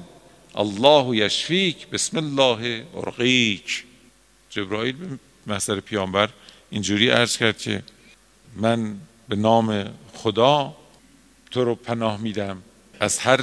الله 0.54 1.16
یشفیک. 1.16 1.86
بسم 1.86 2.16
الله 2.16 2.84
ارقیک 2.94 3.84
جبرائیل 4.50 4.96
به 4.96 5.18
محضر 5.46 5.80
پیامبر 5.80 6.28
اینجوری 6.70 7.10
عرض 7.10 7.36
کرد 7.36 7.58
که 7.58 7.82
من 8.56 8.96
به 9.28 9.36
نام 9.36 9.94
خدا 10.14 10.76
تو 11.50 11.64
رو 11.64 11.74
پناه 11.74 12.20
میدم. 12.20 12.62
از 13.00 13.18
هر 13.18 13.40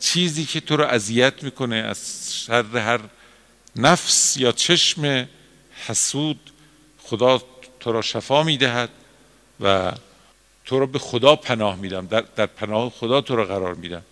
چیزی 0.00 0.44
که 0.44 0.60
تو 0.60 0.76
رو 0.76 0.84
اذیت 0.84 1.42
می‌کنه 1.42 1.76
از 1.76 2.32
شر 2.34 2.76
هر 2.76 3.00
نفس 3.76 4.36
یا 4.36 4.52
چشم 4.52 5.28
حسود 5.86 6.50
خدا 6.98 7.42
تو 7.80 7.92
را 7.92 8.02
شفا 8.02 8.42
می‌دهد 8.42 8.90
و 9.60 9.92
تو 10.64 10.78
رو 10.78 10.86
به 10.86 10.98
خدا 10.98 11.36
پناه 11.36 11.76
میدم. 11.76 12.06
در, 12.06 12.24
در 12.36 12.46
پناه 12.46 12.90
خدا 12.90 13.20
تو 13.20 13.36
رو 13.36 13.44
قرار 13.44 13.74
میدم. 13.74 14.02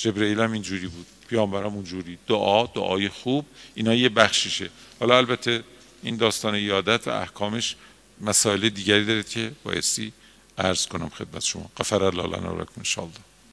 جبرئیل 0.00 0.40
هم 0.40 0.52
اینجوری 0.52 0.86
بود. 0.86 1.06
پیامبرم 1.28 1.74
اونجوری. 1.74 2.18
دعا 2.26 2.66
دعای 2.66 3.08
خوب. 3.08 3.44
اینا 3.74 3.94
یه 3.94 4.08
بخشیشه. 4.08 4.70
حالا 5.00 5.16
البته 5.16 5.64
این 6.02 6.16
داستان 6.16 6.54
یادت 6.54 7.08
و 7.08 7.10
احکامش 7.10 7.76
مسائل 8.20 8.68
دیگری 8.68 9.04
داره 9.04 9.22
که 9.22 9.52
بایستی 9.64 10.12
عرض 10.58 10.86
کنم 10.86 11.08
خدمت 11.08 11.44
شما. 11.44 11.70
قفر 11.76 12.04
الله 12.04 12.26
لنا 12.26 12.54
و 12.54 12.58
ان 12.60 12.84